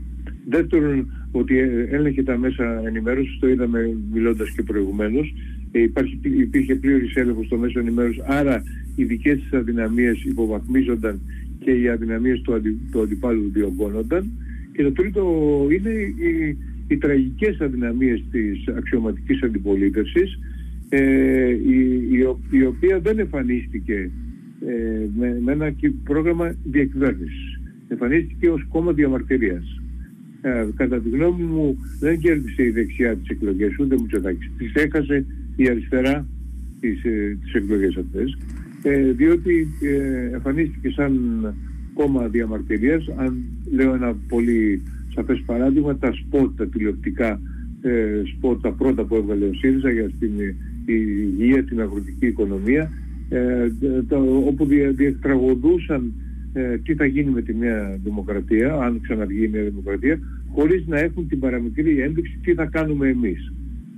Δεύτερον, 0.50 1.12
ότι 1.32 1.58
έλεγχε 1.90 2.24
τα 2.24 2.38
μέσα 2.38 2.82
ενημέρωσης, 2.86 3.40
το 3.40 3.50
είδαμε 3.50 3.98
μιλώντας 4.14 4.52
και 4.52 4.64
προηγουμένως, 4.64 5.34
ε, 5.72 5.82
υπάρχει, 5.82 6.20
υπήρχε 6.24 6.76
πλήρης 6.76 7.16
έλεγχος 7.16 7.46
στο 7.46 7.58
μέσο 7.58 7.80
ενημέρωσης, 7.80 8.22
άρα 8.22 8.64
οι 8.96 9.04
δικές 9.04 9.40
της 9.40 9.54
αδυναμίες 9.54 10.24
υποβαθμίζονταν 10.24 11.20
και 11.64 11.72
οι 11.72 11.90
αδυναμίες 11.90 12.42
του, 12.42 12.54
αντι, 12.54 12.80
του 12.92 13.02
αντιπάλου 13.02 13.50
διωγγώνονταν. 13.54 14.32
Και 14.74 14.84
το 14.84 14.92
τρίτο 14.92 15.24
είναι 15.72 15.90
η, 16.30 16.58
οι 16.88 16.98
τραγικές 16.98 17.62
αδυναμίες 17.62 18.24
της 18.32 18.68
αξιωματικής 18.78 19.44
αντιπολίτευσης 19.44 20.40
ε, 20.90 21.50
η, 21.50 22.10
η, 22.52 22.66
οποία 22.66 23.00
δεν 23.00 23.20
εμφανίστηκε 23.20 24.10
ε, 24.68 25.06
με, 25.18 25.40
με, 25.42 25.52
ένα 25.52 25.74
πρόγραμμα 26.04 26.56
διακυβέρνησης. 26.64 27.60
Εμφανίστηκε 27.88 28.50
ως 28.50 28.66
κόμμα 28.70 28.92
διαμαρτυρίας. 28.92 29.82
Ε, 30.42 30.68
κατά 30.76 31.00
τη 31.00 31.10
γνώμη 31.10 31.44
μου 31.44 31.78
δεν 32.00 32.20
κέρδισε 32.20 32.64
η 32.64 32.70
δεξιά 32.70 33.16
τις 33.16 33.30
εκλογές 33.30 33.78
ούτε 33.80 33.96
Μητσοτάκης. 34.00 34.52
Τις 34.58 34.74
έχασε 34.74 35.26
η 35.56 35.70
αριστερά 35.70 36.28
τις, 36.80 37.04
ε, 37.04 37.38
τις 37.44 37.54
εκλογές 37.54 37.98
αυτές 37.98 38.38
ε, 38.84 39.12
διότι 39.12 39.68
ε, 39.82 40.34
εμφανίστηκε 40.34 40.90
σαν 40.90 41.14
κόμμα 41.94 42.28
διαμαρτυρίας 42.28 43.10
αν 43.16 43.44
λέω 43.72 43.94
ένα 43.94 44.16
πολύ 44.28 44.82
σαφές 45.16 45.44
παράδειγμα 45.46 45.98
τα 45.98 46.12
σπότ, 46.12 46.58
τα 46.58 46.68
τηλεοπτικά 46.68 47.40
ε, 47.82 48.22
σπότ, 48.36 48.62
τα 48.62 48.72
πρώτα 48.72 49.04
που 49.04 49.16
έβγαλε 49.16 49.46
ο 49.46 49.54
ΣΥΡΙΖΑ 49.54 49.92
για 49.92 50.10
την 50.20 50.32
υγεία, 50.86 51.64
την 51.64 51.82
αγροτική 51.82 52.28
οικονομία, 52.28 52.92
ε, 53.30 53.72
το, 54.08 54.18
όπου 54.46 54.66
διεκτραγωδούσαν 54.96 56.14
ε, 56.54 56.78
τι 56.78 56.96
θα 56.96 57.06
γίνει 57.06 57.32
με 57.32 57.42
τη 57.42 57.56
Νέα 57.56 58.00
Δημοκρατία, 58.04 58.74
αν 58.74 59.00
ξαναβγεί 59.02 59.44
η 59.44 59.50
Νέα 59.50 59.64
Δημοκρατία, 59.64 60.20
χωρίς 60.52 60.88
να 60.88 61.00
έχουν 61.00 61.28
την 61.28 61.40
παραμικρή 61.40 62.00
ένδειξη 62.00 62.40
τι 62.44 62.54
θα 62.54 62.66
κάνουμε 62.66 63.08
εμείς. 63.08 63.54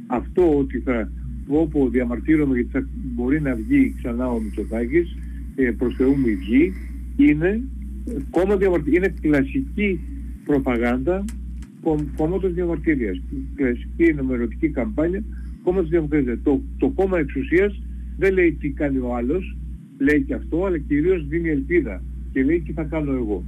Αυτό 0.08 0.58
ότι 0.58 0.80
θα 0.80 1.12
όπου 1.48 1.90
διαμαρτύρομαι 1.90 2.56
γιατί 2.56 2.70
θα 2.72 2.88
μπορεί 2.94 3.42
να 3.42 3.56
βγει 3.56 3.94
ξανά 3.98 4.28
ο 4.28 4.40
Μητσοτάκης, 4.40 5.18
ε, 5.56 5.72
προς 5.72 5.96
Θεού 5.96 6.18
μη 6.18 6.36
βγει, 6.36 6.74
είναι 7.18 7.62
κόμμα 8.30 8.58
είναι 8.92 9.14
κλασική 9.22 10.00
προπαγάνδα 10.46 11.26
κόμματος 12.16 12.54
διαμαρτυρίας. 12.54 13.22
Κλασική 13.56 14.04
ενημερωτική 14.04 14.70
καμπάνια 14.70 15.24
κόμματος 15.64 15.90
διαμαρτυρίας. 15.90 16.40
Το, 16.44 16.62
το 16.78 16.90
κόμμα 16.90 17.20
εξουσίας 17.20 17.82
δεν 18.18 18.34
λέει 18.34 18.52
τι 18.52 18.70
κάνει 18.70 18.98
ο 18.98 19.16
άλλος, 19.16 19.58
λέει 19.98 20.22
και 20.22 20.34
αυτό, 20.34 20.66
αλλά 20.66 20.78
κυρίως 20.78 21.28
δίνει 21.28 21.50
ελπίδα 21.50 22.04
και 22.32 22.44
λέει 22.44 22.60
τι 22.60 22.72
θα 22.72 22.84
κάνω 22.84 23.12
εγώ. 23.12 23.44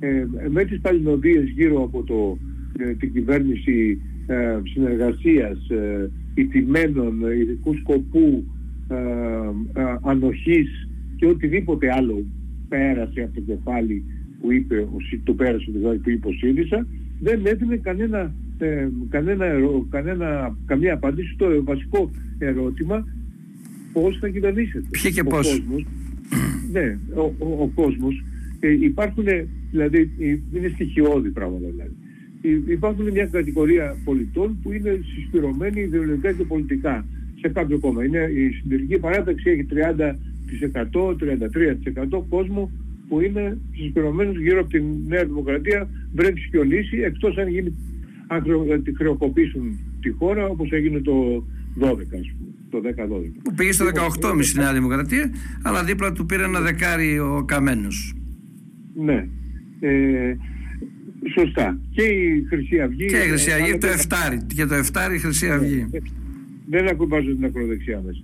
Ε, 0.00 0.26
με 0.48 0.64
τις 0.64 0.80
παλινοδίες 0.80 1.48
γύρω 1.48 1.82
από 1.82 2.02
το, 2.02 2.38
ε, 2.78 2.94
την 2.94 3.12
κυβέρνηση 3.12 4.00
ε, 4.00 4.09
συνεργασίας, 4.72 5.70
ε, 5.70 6.10
ιτημένων, 6.34 7.20
ειδικού 7.40 7.74
σκοπού, 7.74 8.44
ε, 8.88 8.94
ε, 9.80 9.96
ανοχής 10.02 10.88
και 11.16 11.26
οτιδήποτε 11.26 11.92
άλλο 11.92 12.24
πέρασε 12.68 13.20
από 13.20 13.34
το 13.34 13.40
κεφάλι 13.40 14.04
που 14.40 14.52
είπε, 14.52 14.88
το 15.24 15.32
πέρασε 15.34 15.70
δηλαδή 15.72 15.98
που 15.98 16.10
είπε 16.10 16.28
ο 16.28 16.32
ΣΥΡΙΖΑ, 16.32 16.86
δεν 17.20 17.46
έδινε 17.46 17.76
κανένα, 17.76 18.34
ε, 18.58 18.88
κανένα, 19.08 19.46
κανένα, 19.90 20.56
καμία 20.66 20.94
απάντηση 20.94 21.32
στο 21.32 21.64
βασικό 21.64 22.10
ερώτημα 22.38 23.06
πώς 23.92 24.18
θα 24.20 24.28
κυβερνήσετε. 24.28 24.86
Ποιο 24.90 25.10
και 25.10 25.24
πώς; 25.24 25.48
Κόσμος, 25.48 25.86
ναι, 26.72 26.98
ο, 27.14 27.34
ο, 27.38 27.62
ο 27.62 27.70
κόσμος, 27.74 28.24
ε, 28.60 28.70
υπάρχουν, 28.70 29.24
δηλαδή, 29.70 30.10
είναι 30.52 30.68
στοιχειώδη 30.74 31.28
πράγματα 31.28 31.66
δηλαδή. 31.70 31.94
Υπάρχουν 32.66 33.10
μια 33.10 33.26
κατηγορία 33.26 33.96
πολιτών 34.04 34.58
που 34.62 34.72
είναι 34.72 35.00
συσπηρωμένοι 35.14 35.80
ιδεολογικά 35.80 36.32
και 36.32 36.44
πολιτικά 36.44 37.06
σε 37.40 37.48
κάποιο 37.48 37.78
κόμμα. 37.78 38.04
Είναι, 38.04 38.18
η 38.18 38.50
συντηρητική 38.50 38.98
παράταξη 38.98 39.50
έχει 39.50 39.66
30%, 40.92 41.16
33% 42.18 42.22
κόσμο 42.28 42.70
που 43.08 43.20
είναι 43.20 43.58
συσπηρωμένους 43.74 44.38
γύρω 44.38 44.60
από 44.60 44.68
τη 44.68 44.82
Νέα 45.06 45.24
Δημοκρατία 45.24 45.88
βρέξει 46.14 46.48
και 46.50 46.62
λύση 46.62 46.96
εκτός 46.98 47.36
αν, 47.36 47.48
γίνει, 47.48 47.74
αν 48.26 48.42
χρεοκοπήσουν 48.96 49.78
τη 50.00 50.10
χώρα 50.10 50.46
όπως 50.46 50.70
έγινε 50.70 51.00
το 51.00 51.44
12 51.80 51.90
ας 51.90 51.98
πούμε, 52.08 52.50
το 52.70 52.78
10-12. 52.78 53.40
Που 53.42 53.54
πήγε 53.54 53.72
στο 53.72 53.84
18,5 53.84 54.54
η 54.54 54.58
Νέα 54.58 54.72
Δημοκρατία 54.72 55.30
αλλά 55.62 55.84
δίπλα 55.84 56.12
του 56.12 56.26
πήρε 56.26 56.44
ένα 56.44 56.60
δεκάρι 56.60 57.18
ο 57.18 57.44
Καμένος. 57.46 58.14
Ναι. 58.94 59.28
Ε, 59.80 60.36
σωστά. 61.34 61.78
Και 61.90 62.02
η 62.02 62.44
Χρυσή 62.48 62.80
Αυγή... 62.80 63.06
Και 63.06 63.16
η 63.16 63.28
Χρυσή 63.28 63.52
Αυγή, 63.52 63.78
το 63.78 63.88
7 63.88 64.14
και 64.54 64.66
το 64.66 64.74
7 64.74 65.14
η 65.14 65.18
Χρυσή 65.18 65.46
ναι. 65.46 65.52
Αυγή. 65.52 65.86
Δεν 66.68 66.88
ακουμπάζω 66.88 67.34
την 67.34 67.44
ακροδεξιά 67.44 68.02
μέσα. 68.06 68.20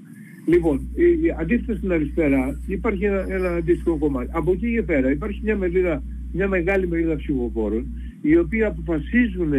Λοιπόν, 0.46 0.80
αντίθετα 1.40 1.76
στην 1.76 1.92
αριστερά 1.92 2.60
υπάρχει 2.66 3.04
ένα, 3.04 3.26
ένα 3.28 3.54
αντίστοιχο 3.54 3.96
κομμάτι. 3.96 4.30
Από 4.32 4.52
εκεί 4.52 4.72
και 4.74 4.82
πέρα 4.82 5.10
υπάρχει 5.10 5.40
μια, 5.42 5.56
μερίδα, 5.56 6.02
μια 6.32 6.48
μεγάλη 6.48 6.88
μερίδα 6.88 7.16
ψηφοφόρων 7.16 7.86
οι 8.20 8.36
οποίοι 8.36 8.64
αποφασίζουν 8.64 9.52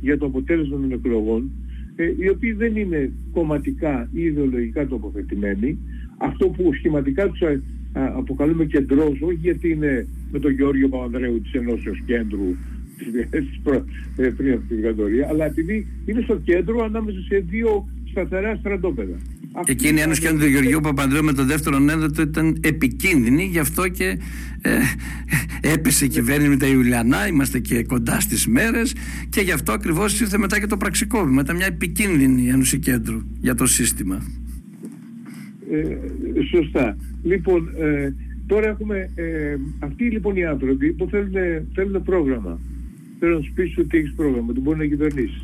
για 0.00 0.18
το 0.18 0.26
αποτέλεσμα 0.26 0.76
των 0.80 0.92
εκλογών 0.92 1.50
ε, 1.96 2.12
οι 2.18 2.28
οποίοι 2.28 2.52
δεν 2.52 2.76
είναι 2.76 3.12
κομματικά 3.32 4.08
ή 4.12 4.22
ιδεολογικά 4.22 4.86
τοποθετημένοι 4.86 5.78
αυτό 6.18 6.48
που 6.48 6.74
σχηματικά 6.74 7.28
τους 7.28 7.40
αποκαλούμε 7.92 8.64
κεντρός 8.64 9.20
όχι 9.20 9.38
γιατί 9.40 9.70
είναι 9.70 10.06
με 10.32 10.38
τον 10.38 10.52
Γιώργο 10.52 10.88
Παπανδρέου 10.88 11.40
της 11.40 11.52
Ενώσεως 11.52 12.02
Κέντρου 12.06 12.48
ε, 12.48 12.56
πριν 14.36 14.52
από 14.52 14.62
την 14.68 14.76
δικτατορία 14.76 15.28
αλλά 15.28 15.44
επειδή 15.44 15.86
είναι 16.06 16.20
στο 16.20 16.36
κέντρο 16.36 16.84
ανάμεσα 16.84 17.18
σε 17.28 17.44
δύο 17.48 17.88
σταθερά 18.10 18.54
στρατόπεδα. 18.54 19.16
Εκείνη 19.66 19.98
η 19.98 20.02
Ένωση 20.02 20.20
και 20.20 20.28
του 20.28 20.46
Γεωργίου 20.46 20.80
Παπανδρέου 20.80 21.24
με 21.24 21.32
τον 21.32 21.46
δεύτερο 21.46 21.76
ένδοτο 21.76 22.22
ήταν 22.22 22.58
επικίνδυνη, 22.60 23.44
γι' 23.44 23.58
αυτό 23.58 23.88
και 23.88 24.18
ε, 24.62 24.78
έπεσε 25.72 26.04
η 26.04 26.08
κυβέρνηση 26.08 26.48
με 26.48 26.56
τα 26.56 26.66
Ιουλιανά, 26.66 27.26
είμαστε 27.26 27.58
και 27.58 27.84
κοντά 27.84 28.20
στις 28.20 28.46
μέρες 28.46 28.94
και 29.28 29.40
γι' 29.40 29.50
αυτό 29.50 29.72
ακριβώς 29.72 30.20
ήρθε 30.20 30.38
μετά 30.38 30.60
και 30.60 30.66
το 30.66 30.76
πραξικόπημα. 30.76 31.40
Ήταν 31.40 31.56
μια 31.56 31.66
επικίνδυνη 31.66 32.48
Ένωση 32.48 32.78
Κέντρου 32.78 33.20
για 33.40 33.54
το 33.54 33.66
σύστημα. 33.66 34.22
Ε, 35.70 35.96
σωστά. 36.56 36.96
Λοιπόν, 37.22 37.68
ε, 37.78 38.14
τώρα 38.46 38.68
έχουμε 38.68 39.10
ε, 39.14 39.56
αυτοί 39.78 40.04
λοιπόν 40.04 40.36
οι 40.36 40.44
άνθρωποι 40.44 40.92
που 40.92 41.08
θέλουν, 41.10 41.32
θέλουν 41.74 42.02
πρόγραμμα. 42.02 42.60
Θέλουν 43.24 43.36
να 43.36 43.42
σου 43.42 43.52
πεις 43.52 43.78
ότι 43.78 43.98
έχεις 43.98 44.12
πρόγραμμα, 44.12 44.46
ότι 44.50 44.60
μπορεί 44.60 44.78
να 44.78 44.86
κυβερνήσει. 44.86 45.40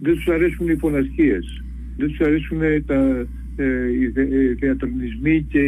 Δεν 0.00 0.14
τους 0.14 0.28
αρέσουν 0.28 0.68
οι 0.68 0.76
φωνασκίες. 0.76 1.62
Δεν 1.96 2.08
τους 2.08 2.20
αρέσουν 2.20 2.60
τα, 2.86 3.26
ε, 3.56 3.90
οι 3.90 4.12
θεατρονισμοί 4.58 5.42
και 5.42 5.60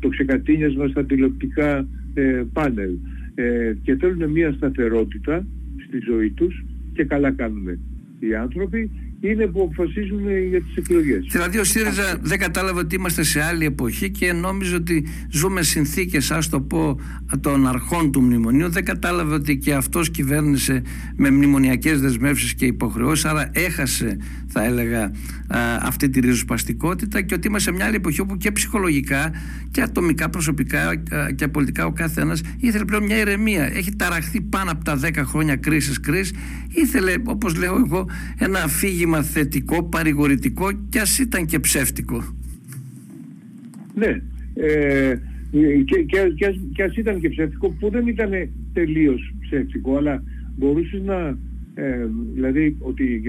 το 0.00 0.08
ξεκατίνιασμα 0.08 0.88
στα 0.88 1.04
τηλεοπτικά 1.04 1.88
ε, 2.14 2.42
πάνελ. 2.52 2.90
Ε, 3.34 3.72
και 3.82 3.96
θέλουν 3.96 4.30
μια 4.30 4.52
σταθερότητα 4.52 5.46
στη 5.86 5.98
ζωή 5.98 6.30
τους 6.30 6.64
και 6.92 7.04
καλά 7.04 7.30
κάνουν 7.30 7.78
οι 8.18 8.34
άνθρωποι 8.34 8.90
είναι 9.30 9.46
που 9.46 9.62
αποφασίζουν 9.62 10.20
για 10.50 10.62
τις 10.62 10.76
εκλογές. 10.76 11.26
Δηλαδή 11.30 11.58
ο 11.58 11.64
ΣΥΡΙΖΑ 11.64 12.18
δεν 12.20 12.38
κατάλαβε 12.38 12.78
ότι 12.80 12.94
είμαστε 12.94 13.22
σε 13.22 13.42
άλλη 13.42 13.64
εποχή 13.64 14.10
και 14.10 14.32
νόμιζε 14.32 14.74
ότι 14.74 15.06
ζούμε 15.30 15.62
συνθήκες, 15.62 16.30
ας 16.30 16.48
το 16.48 16.60
πω, 16.60 17.00
των 17.40 17.66
αρχών 17.66 18.12
του 18.12 18.20
μνημονίου. 18.22 18.70
Δεν 18.70 18.84
κατάλαβε 18.84 19.34
ότι 19.34 19.56
και 19.56 19.74
αυτός 19.74 20.10
κυβέρνησε 20.10 20.82
με 21.16 21.30
μνημονιακές 21.30 22.00
δεσμεύσεις 22.00 22.54
και 22.54 22.66
υποχρεώσεις, 22.66 23.24
άρα 23.24 23.50
έχασε, 23.52 24.18
θα 24.46 24.64
έλεγα, 24.64 25.10
αυτή 25.82 26.08
τη 26.08 26.20
ριζοσπαστικότητα 26.20 27.20
και 27.22 27.34
ότι 27.34 27.48
είμαστε 27.48 27.70
σε 27.70 27.76
μια 27.76 27.86
άλλη 27.86 27.96
εποχή 27.96 28.20
όπου 28.20 28.36
και 28.36 28.52
ψυχολογικά 28.52 29.32
και 29.70 29.80
ατομικά, 29.80 30.30
προσωπικά 30.30 31.02
και 31.34 31.48
πολιτικά 31.48 31.86
ο 31.86 31.92
καθένας 31.92 32.40
ήθελε 32.58 32.84
πλέον 32.84 33.04
μια 33.04 33.18
ηρεμία. 33.18 33.70
Έχει 33.76 33.96
ταραχθεί 33.96 34.40
πάνω 34.40 34.70
από 34.70 34.84
τα 34.84 35.00
10 35.02 35.10
χρόνια 35.24 35.56
κρίσης 35.56 36.00
κρίση. 36.00 36.34
Ήθελε, 36.68 37.14
όπως 37.24 37.56
λέω 37.56 37.82
εγώ, 37.86 38.08
ένα 38.38 38.62
αφήγημα 38.62 39.13
θετικό, 39.22 39.82
παρηγορητικό 39.84 40.72
και 40.88 41.00
ας 41.00 41.18
ήταν 41.18 41.46
και 41.46 41.58
ψεύτικο. 41.58 42.36
Ναι. 43.94 44.22
Ε, 44.54 45.14
και, 45.84 46.02
και, 46.02 46.18
και, 46.36 46.58
και 46.74 46.82
ας 46.82 46.96
ήταν 46.96 47.20
και 47.20 47.28
ψεύτικο 47.28 47.68
που 47.70 47.90
δεν 47.90 48.06
ήταν 48.06 48.30
τελείως 48.72 49.34
ψεύτικο 49.40 49.96
αλλά 49.96 50.22
μπορούσες 50.56 51.02
να 51.02 51.38
ε, 51.74 52.06
δηλαδή 52.34 52.76
ότι 52.80 53.22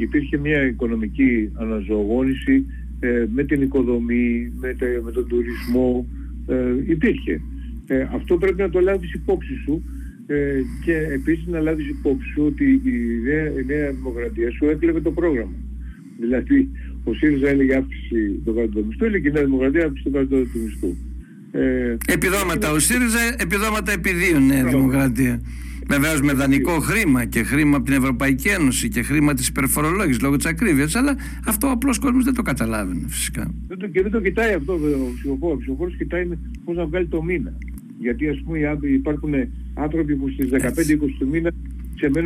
υπήρχε 0.00 0.36
μια 0.36 0.66
οικονομική 0.66 1.50
αναζωογόνηση 1.54 2.64
ε, 3.00 3.26
με 3.34 3.44
την 3.44 3.62
οικοδομή, 3.62 4.52
με, 4.54 4.76
με 5.02 5.10
τον 5.12 5.28
τουρισμό, 5.28 6.06
ε, 6.46 6.74
υπήρχε. 6.86 7.40
Ε, 7.86 8.06
αυτό 8.12 8.36
πρέπει 8.36 8.60
να 8.60 8.70
το 8.70 8.80
λάβεις 8.80 9.12
υπόψη 9.12 9.54
σου 9.64 9.82
ε, 10.26 10.62
και 10.84 10.96
επίσης 10.96 11.46
να 11.46 11.60
λάβεις 11.60 11.88
υπόψη 11.88 12.28
σου 12.34 12.44
ότι 12.44 12.64
η 12.84 13.20
νέα, 13.24 13.60
η 13.60 13.64
νέα 13.66 13.90
δημοκρατία 13.90 14.50
σου 14.50 14.64
έκλεβε 14.66 15.00
το 15.00 15.10
πρόγραμμα. 15.10 15.56
Δηλαδή 16.20 16.68
ο 17.04 17.14
ΣΥΡΙΖΑ 17.14 17.48
έλεγε 17.48 17.76
αύξηση 17.76 18.40
του 18.44 18.54
κράτου 18.54 18.70
του 18.70 18.84
μισθού, 18.86 19.04
έλεγε 19.04 19.28
η 19.28 19.32
Νέα 19.32 19.44
Δημοκρατία 19.44 19.84
αύξηση 19.84 20.04
του 20.04 20.10
κράτου 20.10 20.28
του 20.28 20.58
μισθού. 20.64 20.96
Ε, 21.52 21.96
επιδόματα 22.06 22.70
ο 22.70 22.78
ΣΥΡΙΖΑ, 22.78 23.18
επιδόματα 23.38 23.92
επί 23.92 24.12
δύο 24.12 24.40
Νέα 24.40 24.64
Δημοκρατία. 24.64 25.40
Βεβαίως 25.88 26.20
με 26.20 26.32
δανεικό 26.32 26.78
χρήμα 26.78 27.24
και 27.24 27.42
χρήμα 27.42 27.76
από 27.76 27.84
την 27.84 27.94
Ευρωπαϊκή 27.94 28.48
Ένωση 28.48 28.88
και 28.88 29.02
χρήμα 29.02 29.34
της 29.34 29.48
υπερφορολόγησης 29.48 30.22
λόγω 30.22 30.36
της 30.36 30.46
ακρίβειας. 30.46 30.94
Αλλά 30.94 31.16
αυτό 31.46 31.66
ο 31.66 31.70
απλό 31.70 31.94
κόσμος 32.00 32.24
δεν 32.24 32.34
το 32.34 32.42
καταλάβαινε 32.42 33.04
φυσικά. 33.08 33.54
Δεν 33.68 33.78
το, 33.78 33.86
και 33.88 34.02
δεν 34.02 34.10
το 34.10 34.20
κοιτάει 34.20 34.54
αυτό 34.54 34.72
ο 34.72 35.12
ψηφοφόρος. 35.14 35.56
Ο 35.56 35.58
ψηφοφόρος 35.58 35.96
κοιτάει 35.96 36.28
πώς 36.64 36.76
να 36.76 36.86
βγάλει 36.86 37.06
το 37.06 37.22
μήνα. 37.22 37.52
Γιατί 37.98 38.28
ας 38.28 38.42
πούμε 38.44 38.58
υπάρχουν 38.82 39.34
άνθρωποι 39.74 40.16
που 40.16 40.28
στις 40.28 40.48
15-20 40.50 41.16
του 41.18 41.28
μήνα 41.28 41.50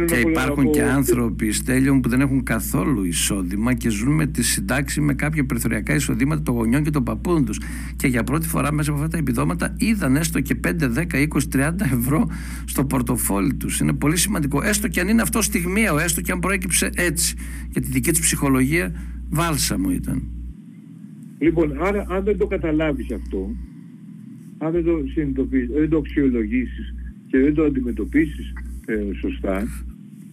και 0.05 0.29
υπάρχουν 0.29 0.71
και 0.71 0.83
άνθρωποι, 0.83 1.53
Στέλιο, 1.53 2.01
που 2.01 2.09
δεν 2.09 2.21
έχουν 2.21 2.43
καθόλου 2.43 3.05
εισόδημα 3.05 3.75
και 3.75 3.89
ζουν 3.89 4.15
με 4.15 4.27
τη 4.27 4.43
συντάξη 4.43 5.01
με 5.01 5.15
κάποια 5.15 5.47
περιθωριακά 5.47 5.95
εισοδήματα 5.95 6.43
των 6.43 6.55
γονιών 6.55 6.83
και 6.83 6.91
των 6.91 7.03
παππούδων 7.03 7.45
τους. 7.45 7.61
Και 7.97 8.07
για 8.07 8.25
πρώτη 8.25 8.49
φορά 8.49 8.73
μέσα 8.73 8.91
από 8.91 8.99
αυτά 8.99 9.11
τα 9.11 9.19
επιδόματα 9.19 9.77
είδαν 9.79 10.17
έστω 10.17 10.41
και 10.41 10.57
5, 10.67 10.71
10, 10.71 11.15
20, 11.15 11.27
30 11.53 11.73
ευρώ 11.81 12.29
στο 12.65 12.85
πορτοφόλι 12.85 13.55
τους. 13.55 13.81
Είναι 13.81 13.93
πολύ 13.93 14.17
σημαντικό. 14.17 14.63
Έστω 14.63 14.89
και 14.89 15.01
αν 15.01 15.09
είναι 15.09 15.23
αυτό 15.23 15.43
στιγμιαίο, 15.43 15.99
έστω 15.99 16.21
και 16.21 16.33
αν 16.33 16.39
προέκυψε 16.39 16.91
έτσι. 16.95 17.37
Για 17.71 17.81
τη 17.81 17.89
δική 17.89 18.11
τη 18.11 18.21
ψυχολογία, 18.21 18.93
βάλσαμο 19.31 19.91
ήταν. 19.91 20.23
Λοιπόν, 21.39 21.83
άρα 21.83 22.07
αν 22.09 22.25
δεν 22.25 22.39
το 22.39 22.47
καταλάβεις 22.47 23.13
αυτό, 23.13 23.51
αν 24.59 24.73
δεν 24.73 24.85
το 24.85 24.93
συνειδητοποιήσει, 25.13 25.73
δεν 25.73 25.89
το 25.89 25.99
αξιολογήσεις 25.99 26.95
και 27.27 27.39
δεν 27.39 27.55
το 27.55 27.65
αντιμετωπίσεις 27.65 28.53
ε, 28.87 29.15
σωστά, 29.21 29.67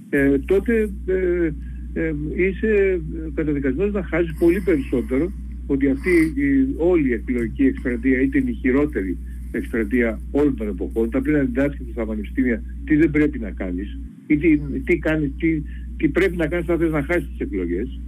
ε, 0.10 0.40
τότε 0.40 0.90
ε, 1.06 1.52
ε, 1.94 2.14
είσαι 2.36 3.02
καταδικασμένος 3.34 3.94
να 3.94 4.04
χάσεις 4.04 4.34
πολύ 4.40 4.60
περισσότερο 4.60 5.32
ότι 5.66 5.90
αυτή 5.90 6.10
η, 6.36 6.74
όλη 6.78 7.10
η 7.10 7.14
εκλογική 7.14 7.64
εκστρατεία 7.66 8.22
είτε 8.22 8.38
είναι 8.38 8.50
η 8.50 8.54
χειρότερη 8.54 9.18
εκστρατεία 9.52 10.20
όλων 10.32 10.56
των 10.56 10.68
εποχών, 10.68 11.10
θα 11.10 11.22
πρέπει 11.22 11.38
να 11.38 11.44
διδάσκει 11.44 11.86
στα 11.92 12.06
πανεπιστήμια 12.06 12.64
τι 12.86 12.96
δεν 12.96 13.12
πρέπει 13.12 13.40
να 13.40 13.52
κάνεις 13.52 14.00
ή 14.28 14.38
τι, 14.38 14.58
τι, 14.58 14.98
κάνεις, 14.98 15.32
τι, 15.38 15.62
τι 15.98 16.08
πρέπει 16.08 16.36
να 16.36 16.48
κάνεις 16.48 16.70
αν 16.70 16.78
θες 16.78 16.92
να 16.92 17.04
χάσεις 17.04 17.30
τις 17.30 17.40
εκλογές. 17.40 18.00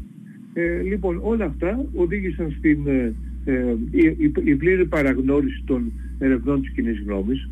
Ε, 0.53 0.81
λοιπόν, 0.81 1.19
όλα 1.21 1.45
αυτά 1.45 1.85
οδήγησαν 1.93 2.55
στην 2.57 2.87
ε, 2.87 3.75
η, 3.91 4.05
η, 4.05 4.31
η 4.43 4.55
πλήρη 4.55 4.85
παραγνώριση 4.85 5.63
των 5.65 5.91
ερευνών 6.19 6.61
της 6.61 6.71
κοινής 6.71 7.01
γνώμης, 7.05 7.49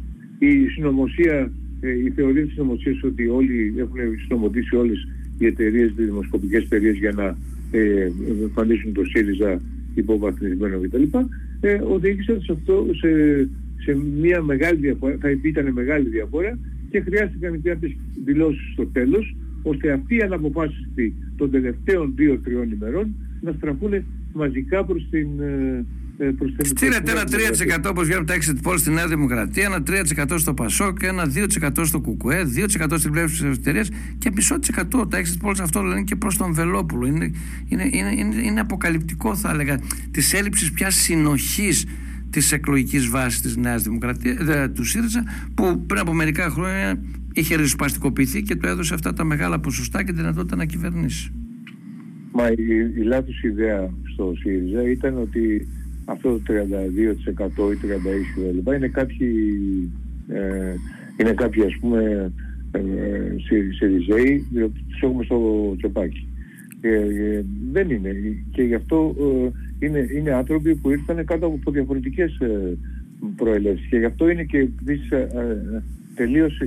η 0.47 0.67
συνωμοσία 0.67 1.51
ε, 1.79 1.89
η 2.05 2.09
θεωρία 2.15 2.45
της 2.45 2.57
νομοθεσίας 2.57 3.03
ότι 3.03 3.27
όλοι 3.27 3.73
έχουν 3.77 3.99
συνομωτήσει 4.25 4.75
όλες 4.75 5.07
οι 5.37 5.45
εταιρείες, 5.45 5.89
οι 5.89 6.03
δημοσκοπικές 6.03 6.63
εταιρείες 6.63 6.97
για 6.97 7.11
να 7.11 7.37
ε, 7.71 8.11
εμφανίσουν 8.41 8.93
το 8.93 9.03
ΣΥΡΙΖΑ 9.05 9.61
υποβαθμισμένο 9.95 10.79
κτλ. 10.79 11.03
Ε, 11.61 11.73
οδήγησε 11.73 12.39
σε 12.41 12.51
αυτό 12.51 12.87
σε, 12.91 13.09
σε 13.77 13.97
μια 14.21 14.41
μεγάλη 14.41 14.79
διαφορά, 14.79 15.17
θα 15.19 15.29
ήταν 15.43 15.71
μεγάλη 15.71 16.09
διαφορά 16.09 16.59
και 16.89 16.99
χρειάστηκαν 16.99 17.61
κάποιες 17.61 17.95
δηλώσεις 18.25 18.71
στο 18.73 18.85
τέλος 18.85 19.35
ώστε 19.63 19.91
αυτοί 19.91 20.15
οι 20.15 20.21
αναποφάσιστοι 20.21 21.13
των 21.37 21.51
τελευταίων 21.51 22.13
δύο-τριών 22.15 22.71
ημερών 22.71 23.15
να 23.41 23.51
στραφούν 23.51 24.03
μαζικά 24.33 24.85
προς 24.85 25.07
την, 25.09 25.27
ε, 25.39 25.45
ε, 25.45 25.85
Στείλετε 26.63 27.11
ένα 27.11 27.23
3% 27.83 27.89
όπως 27.89 28.05
βγαίνουν 28.05 28.25
τα 28.25 28.35
exit 28.35 28.67
polls 28.67 28.77
στη 28.77 28.91
Νέα 28.91 29.07
Δημοκρατία, 29.07 29.65
ένα 29.65 29.83
3% 30.29 30.35
στο 30.37 30.53
Πασόκ, 30.53 31.03
ένα 31.03 31.31
2% 31.75 31.85
στο 31.85 31.99
Κουκουέ, 31.99 32.43
2% 32.43 32.97
στην 32.97 33.11
πλευρά 33.11 33.29
της 33.29 33.57
εταιρείας 33.57 33.89
και 34.17 34.31
μισό 34.35 34.59
της 34.59 34.69
εκατό. 34.69 35.07
Τα 35.07 35.21
exit 35.21 35.47
polls 35.47 35.57
αυτό 35.61 35.81
λένε 35.81 36.01
και 36.03 36.15
προς 36.15 36.37
τον 36.37 36.53
Βελόπουλο. 36.53 37.05
Είναι, 37.05 37.31
είναι, 37.67 37.89
είναι, 37.91 38.41
είναι, 38.43 38.59
αποκαλυπτικό 38.59 39.35
θα 39.35 39.49
έλεγα 39.49 39.79
της 40.11 40.33
έλλειψης 40.33 40.71
πια 40.71 40.89
συνοχής 40.89 41.85
της 42.29 42.51
εκλογικής 42.51 43.07
βάσης 43.07 43.41
της 43.41 43.57
Νέας 43.57 43.83
Δημοκρατίας, 43.83 44.37
του 44.73 44.83
ΣΥΡΙΖΑ, 44.83 45.23
που 45.53 45.85
πριν 45.85 45.99
από 45.99 46.13
μερικά 46.13 46.49
χρόνια 46.49 47.03
είχε 47.33 47.55
ριζοσπαστικοποιηθεί 47.55 48.41
και 48.41 48.55
το 48.55 48.67
έδωσε 48.67 48.93
αυτά 48.93 49.13
τα 49.13 49.23
μεγάλα 49.23 49.59
ποσοστά 49.59 50.03
και 50.03 50.11
τη 50.11 50.17
δυνατότητα 50.17 50.55
να 50.55 50.65
κυβερνήσει. 50.65 51.31
Μα 52.31 52.47
η, 52.47 52.53
η 52.95 53.03
λάθος 53.03 53.43
ιδέα 53.43 53.89
στο 54.13 54.33
ΣΥΡΙΖΑ 54.41 54.89
ήταν 54.89 55.17
ότι 55.17 55.67
αυτό 56.05 56.31
το 56.31 56.41
32% 56.47 57.73
ή 57.73 57.77
36% 57.83 57.85
κλπ. 58.51 58.73
είναι 58.73 58.87
κάποιοι, 58.87 59.31
ε, 60.27 60.73
είναι 61.17 61.31
κάποιοι 61.31 61.63
ας 61.63 61.77
πούμε 61.79 62.31
ε, 62.71 62.81
Σιριζέοι, 63.77 64.45
τους 64.89 65.01
έχουμε 65.01 65.23
στο 65.23 65.73
τσεπάκι. 65.77 66.27
Ε, 66.85 66.89
ε, 66.89 67.45
δεν 67.71 67.89
είναι. 67.89 68.11
Και 68.51 68.61
γι' 68.61 68.73
αυτό 68.73 69.15
ε, 69.19 69.85
είναι, 69.85 70.07
είναι 70.15 70.31
άνθρωποι 70.31 70.75
που 70.75 70.89
ήρθαν 70.89 71.25
κάτω 71.25 71.45
από 71.45 71.71
διαφορετικές 71.71 72.37
ε, 72.39 72.77
προελεύσεις. 73.35 73.87
Και 73.87 73.97
γι' 73.97 74.05
αυτό 74.05 74.29
είναι 74.29 74.43
και 74.43 74.57
επίσης 74.57 75.09
τελείως 76.15 76.61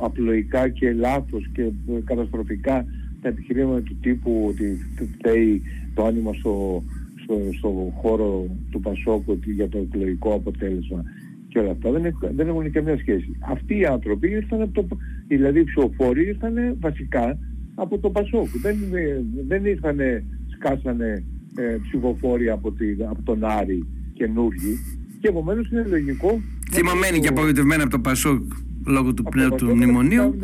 απλοϊκά 0.00 0.68
και 0.68 0.92
λάθος 0.92 1.48
και 1.52 1.70
καταστροφικά 2.04 2.84
τα 3.22 3.28
επιχειρήματα 3.28 3.80
του 3.80 3.96
τύπου 4.00 4.44
ότι 4.48 4.78
φταίει 5.18 5.62
το 5.94 6.04
άνοιγμα 6.04 6.32
στο, 6.32 6.82
στο, 7.58 7.92
χώρο 8.00 8.46
του 8.70 8.80
Πασόκου 8.80 9.38
για 9.44 9.68
το 9.68 9.78
εκλογικό 9.78 10.34
αποτέλεσμα 10.34 11.04
και 11.48 11.58
όλα 11.58 11.70
αυτά 11.70 11.90
δεν, 11.90 12.04
έχουν, 12.04 12.28
δεν 12.34 12.48
έχουν 12.48 12.72
καμία 12.72 12.98
σχέση. 12.98 13.36
Αυτοί 13.40 13.78
οι 13.78 13.84
άνθρωποι 13.84 14.30
ήρθαν 14.30 14.60
από 14.60 14.72
το, 14.72 14.96
δηλαδή 15.28 15.60
οι 15.60 15.64
ψηφοφόροι 15.64 16.26
ήρθαν 16.26 16.54
βασικά 16.80 17.38
από 17.74 17.98
το 17.98 18.10
Πασόκ. 18.10 18.48
Δεν, 18.62 18.76
δεν 19.48 19.64
ήρθαν, 19.64 19.98
σκάσανε 20.54 21.24
ε, 21.56 21.76
ψηφοφόροι 21.82 22.48
από, 22.50 22.72
τη, 22.72 22.86
από 23.08 23.22
τον 23.22 23.44
Άρη 23.44 23.86
καινούργοι 24.12 24.78
και 25.20 25.28
επομένως 25.28 25.70
είναι 25.70 25.84
λογικό 25.88 26.40
Θυμωμένοι 26.70 27.18
και 27.18 27.28
απογοητευμένοι 27.28 27.82
από 27.82 27.90
το 27.90 27.98
Πασόκ 27.98 28.42
λόγω 28.86 29.14
του 29.14 29.22
πνεύματος 29.22 29.68
του 29.68 29.76
μνημονίου 29.76 30.38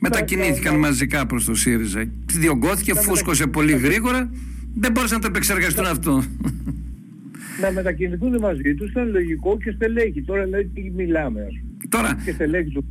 μετακινήθηκαν 0.00 0.78
μαζικά 0.78 1.26
προς 1.26 1.44
το 1.44 1.54
ΣΥΡΙΖΑ. 1.54 2.04
Διωγγώθηκε, 2.32 2.94
φούσκωσε 2.94 3.46
πολύ 3.46 3.72
γρήγορα 3.72 4.30
δεν 4.74 4.92
μπορούσαν 4.92 5.16
να 5.16 5.22
το 5.22 5.28
επεξεργαστούν 5.30 5.84
αυτό. 5.84 6.22
Να 7.60 7.72
μετακινηθούν 7.72 8.38
μαζί 8.40 8.74
τους 8.74 8.90
ήταν 8.90 9.10
λογικό 9.10 9.58
και 9.64 9.70
στελέχη. 9.70 10.22
Τώρα 10.22 10.46
λέει 10.46 10.70
τι 10.74 10.90
μιλάμε, 10.94 11.40
ας 11.40 11.54
Τώρα. 11.88 12.18
Και 12.24 12.32
στελέχη 12.32 12.70
του. 12.70 12.84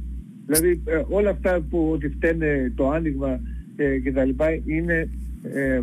Δηλαδή 0.46 0.82
ε, 0.86 1.02
όλα 1.10 1.30
αυτά 1.30 1.62
που 1.70 1.90
ότι 1.92 2.10
φταίνε 2.10 2.72
το 2.76 2.90
άνοιγμα 2.90 3.40
ε, 3.76 3.98
και 3.98 4.12
τα 4.12 4.26
λοιπά 4.26 4.48
είναι 4.66 5.10
ε, 5.44 5.82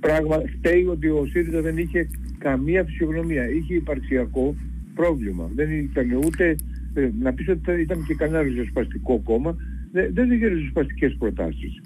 πράγμα, 0.00 0.42
φταίει 0.58 0.86
ότι 0.86 1.08
ο 1.08 1.26
ΣΥΡΙΖΑ 1.30 1.60
δεν 1.60 1.78
είχε 1.78 2.08
καμία 2.38 2.84
φυσιογνωμία. 2.84 3.50
Είχε 3.50 3.74
υπαρξιακό 3.74 4.54
πρόβλημα. 4.94 5.50
Δεν 5.54 5.70
ήταν 5.70 6.12
ούτε, 6.24 6.56
ε, 6.94 7.08
να 7.20 7.32
πεις 7.32 7.48
ότι 7.48 7.80
ήταν 7.80 8.04
και 8.06 8.14
κανένα 8.14 8.42
ριζοσπαστικό 8.42 9.18
κόμμα, 9.18 9.56
δεν, 9.92 10.10
δεν 10.12 10.30
είχε 10.30 10.46
ριζοσπαστικές 10.46 11.16
προτάσεις. 11.18 11.80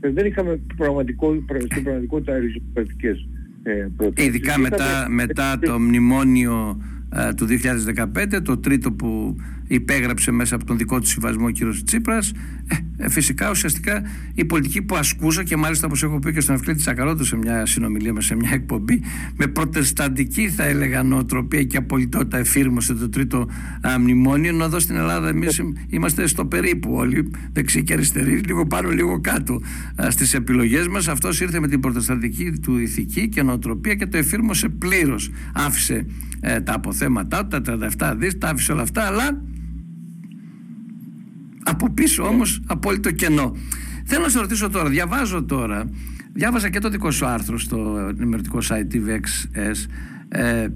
Ε, 0.00 0.10
δεν 0.10 0.26
είχαμε 0.26 0.60
πραγματικό, 0.76 1.34
στην 1.70 1.82
πραγματικότητα 1.82 2.38
ριζοσπαστικές 2.38 3.28
ε, 3.62 3.86
προτάσεις. 3.96 4.28
Ειδικά 4.28 4.58
μετά, 4.58 5.06
μετά 5.10 5.58
το 5.58 5.80
μνημόνιο 5.80 6.82
ε, 7.14 7.34
του 7.34 7.46
2015, 7.46 8.40
το 8.44 8.58
τρίτο 8.58 8.92
που 8.92 9.36
υπέγραψε 9.70 10.30
μέσα 10.30 10.54
από 10.54 10.64
τον 10.64 10.76
δικό 10.78 11.00
του 11.00 11.06
συμβασμό 11.06 11.46
ο 11.46 11.50
κύριος 11.50 11.82
Τσίπρας. 11.84 12.32
Ε, 12.66 13.04
ε, 13.04 13.08
φυσικά 13.08 13.50
ουσιαστικά 13.50 14.02
η 14.34 14.44
πολιτική 14.44 14.82
που 14.82 14.96
ασκούσα 14.96 15.42
και 15.42 15.56
μάλιστα 15.56 15.86
όπως 15.86 16.02
έχω 16.02 16.18
πει 16.18 16.32
και 16.32 16.40
στον 16.40 16.54
Ευκλήτη 16.54 16.78
Τσακαρότο 16.78 17.24
σε 17.24 17.36
μια 17.36 17.66
συνομιλία 17.66 18.12
με 18.12 18.20
σε 18.20 18.34
μια 18.34 18.50
εκπομπή 18.52 19.02
με 19.36 19.46
προτεσταντική 19.46 20.48
θα 20.48 20.64
έλεγα 20.64 21.02
νοοτροπία 21.02 21.62
και 21.62 21.76
απολυτότητα 21.76 22.38
εφήρμοσε 22.38 22.94
το 22.94 23.08
τρίτο 23.08 23.48
α, 23.88 23.98
μνημόνιο. 23.98 24.48
Ενώ 24.48 24.64
εδώ 24.64 24.78
στην 24.78 24.96
Ελλάδα 24.96 25.28
εμείς 25.28 25.62
είμαστε 25.88 26.26
στο 26.26 26.46
περίπου 26.46 26.92
όλοι 26.92 27.30
δεξί 27.52 27.82
και 27.82 27.92
αριστεροί 27.92 28.36
λίγο 28.36 28.66
πάνω 28.66 28.88
λίγο 28.88 29.20
κάτω 29.20 29.60
α, 30.02 30.10
στις 30.10 30.34
επιλογές 30.34 30.88
μας. 30.88 31.08
Αυτός 31.08 31.40
ήρθε 31.40 31.60
με 31.60 31.68
την 31.68 31.80
προτεσταντική 31.80 32.52
του 32.62 32.78
ηθική 32.78 33.28
και 33.28 33.42
νοοτροπία 33.42 33.94
και 33.94 34.06
το 34.06 34.16
εφήρμοσε 34.16 34.68
πλήρως. 34.68 35.30
Άφησε 35.52 36.06
ε, 36.40 36.60
τα 36.60 36.74
αποθέματά 36.74 37.46
του, 37.46 37.60
τα 37.60 37.78
37 37.98 38.14
δις, 38.16 38.38
τα 38.38 38.48
άφησε 38.48 38.72
όλα 38.72 38.82
αυτά 38.82 39.02
αλλά 39.02 39.42
από 41.64 41.90
πίσω 41.90 42.22
όμως 42.22 42.62
απόλυτο 42.66 43.10
κενό. 43.10 43.56
Θέλω 44.04 44.22
να 44.22 44.28
σε 44.28 44.40
ρωτήσω 44.40 44.70
τώρα, 44.70 44.88
διαβάζω 44.88 45.42
τώρα, 45.42 45.90
διάβαζα 46.32 46.70
και 46.70 46.78
το 46.78 46.88
δικό 46.88 47.10
σου 47.10 47.26
άρθρο 47.26 47.58
στο 47.58 48.06
ενημερωτικό 48.18 48.58
site 48.68 48.94
TVXS. 48.94 49.86
Ε, 50.28 50.50
ε, 50.52 50.68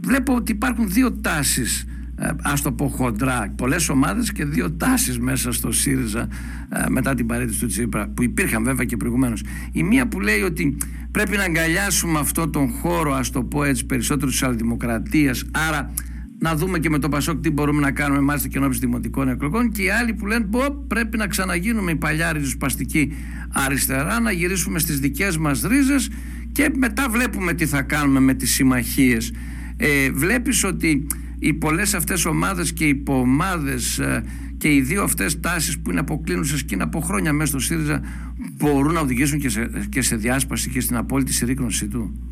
βλέπω 0.00 0.34
ότι 0.34 0.52
υπάρχουν 0.52 0.90
δύο 0.90 1.12
τάσεις 1.12 1.86
ε, 2.22 2.30
ας 2.42 2.62
το 2.62 2.72
πω 2.72 2.88
χοντρά 2.88 3.52
πολλές 3.56 3.88
ομάδες 3.88 4.32
και 4.32 4.44
δύο 4.44 4.70
τάσεις 4.70 5.18
μέσα 5.18 5.52
στο 5.52 5.72
ΣΥΡΙΖΑ 5.72 6.28
ε, 6.68 6.88
μετά 6.88 7.14
την 7.14 7.26
παρέτηση 7.26 7.60
του 7.60 7.66
Τσίπρα 7.66 8.08
που 8.08 8.22
υπήρχαν 8.22 8.64
βέβαια 8.64 8.84
και 8.84 8.96
προηγουμένως 8.96 9.42
η 9.72 9.82
μία 9.82 10.08
που 10.08 10.20
λέει 10.20 10.40
ότι 10.40 10.76
πρέπει 11.10 11.36
να 11.36 11.42
αγκαλιάσουμε 11.42 12.18
αυτό 12.18 12.48
τον 12.48 12.68
χώρο 12.68 13.14
ας 13.14 13.30
το 13.30 13.42
πω 13.42 13.64
έτσι 13.64 13.86
περισσότερο 13.86 14.30
της 14.30 14.42
αλληλδημοκρατίας 14.42 15.44
άρα 15.68 15.92
να 16.40 16.56
δούμε 16.56 16.78
και 16.78 16.90
με 16.90 16.98
το 16.98 17.08
Πασόκ 17.08 17.40
τι 17.40 17.50
μπορούμε 17.50 17.80
να 17.80 17.90
κάνουμε 17.90 18.20
μάλιστα 18.20 18.48
και 18.48 18.58
ενώπιση 18.58 18.80
δημοτικών 18.80 19.28
εκλογών 19.28 19.70
και 19.70 19.82
οι 19.82 19.90
άλλοι 19.90 20.14
που 20.14 20.26
λένε 20.26 20.44
πω 20.44 20.84
πρέπει 20.86 21.16
να 21.16 21.26
ξαναγίνουμε 21.26 21.90
η 21.90 21.96
παλιά 21.96 22.32
ριζοσπαστική 22.32 23.12
αριστερά 23.52 24.20
να 24.20 24.32
γυρίσουμε 24.32 24.78
στις 24.78 25.00
δικές 25.00 25.36
μας 25.36 25.62
ρίζες 25.62 26.10
και 26.52 26.70
μετά 26.76 27.08
βλέπουμε 27.08 27.54
τι 27.54 27.66
θα 27.66 27.82
κάνουμε 27.82 28.20
με 28.20 28.34
τις 28.34 28.50
συμμαχίες 28.50 29.32
ε, 29.76 30.10
βλέπεις 30.10 30.64
ότι 30.64 31.06
οι 31.38 31.52
πολλές 31.52 31.94
αυτές 31.94 32.24
ομάδες 32.24 32.72
και 32.72 32.84
υποομάδες 32.84 33.98
ε, 33.98 34.24
και 34.56 34.74
οι 34.74 34.80
δύο 34.80 35.02
αυτές 35.02 35.40
τάσεις 35.40 35.78
που 35.78 35.90
είναι 35.90 36.00
αποκλίνουσες 36.00 36.64
και 36.64 36.74
είναι 36.74 36.84
από 36.84 37.00
χρόνια 37.00 37.32
μέσα 37.32 37.50
στο 37.50 37.58
ΣΥΡΙΖΑ 37.58 38.02
μπορούν 38.56 38.92
να 38.92 39.00
οδηγήσουν 39.00 39.38
και 39.38 39.48
σε, 39.48 39.70
και 39.88 40.02
σε 40.02 40.16
διάσπαση 40.16 40.70
και 40.70 40.80
στην 40.80 40.96
απόλυτη 40.96 41.32
συρρήκνωσή 41.32 41.88
του; 41.88 42.29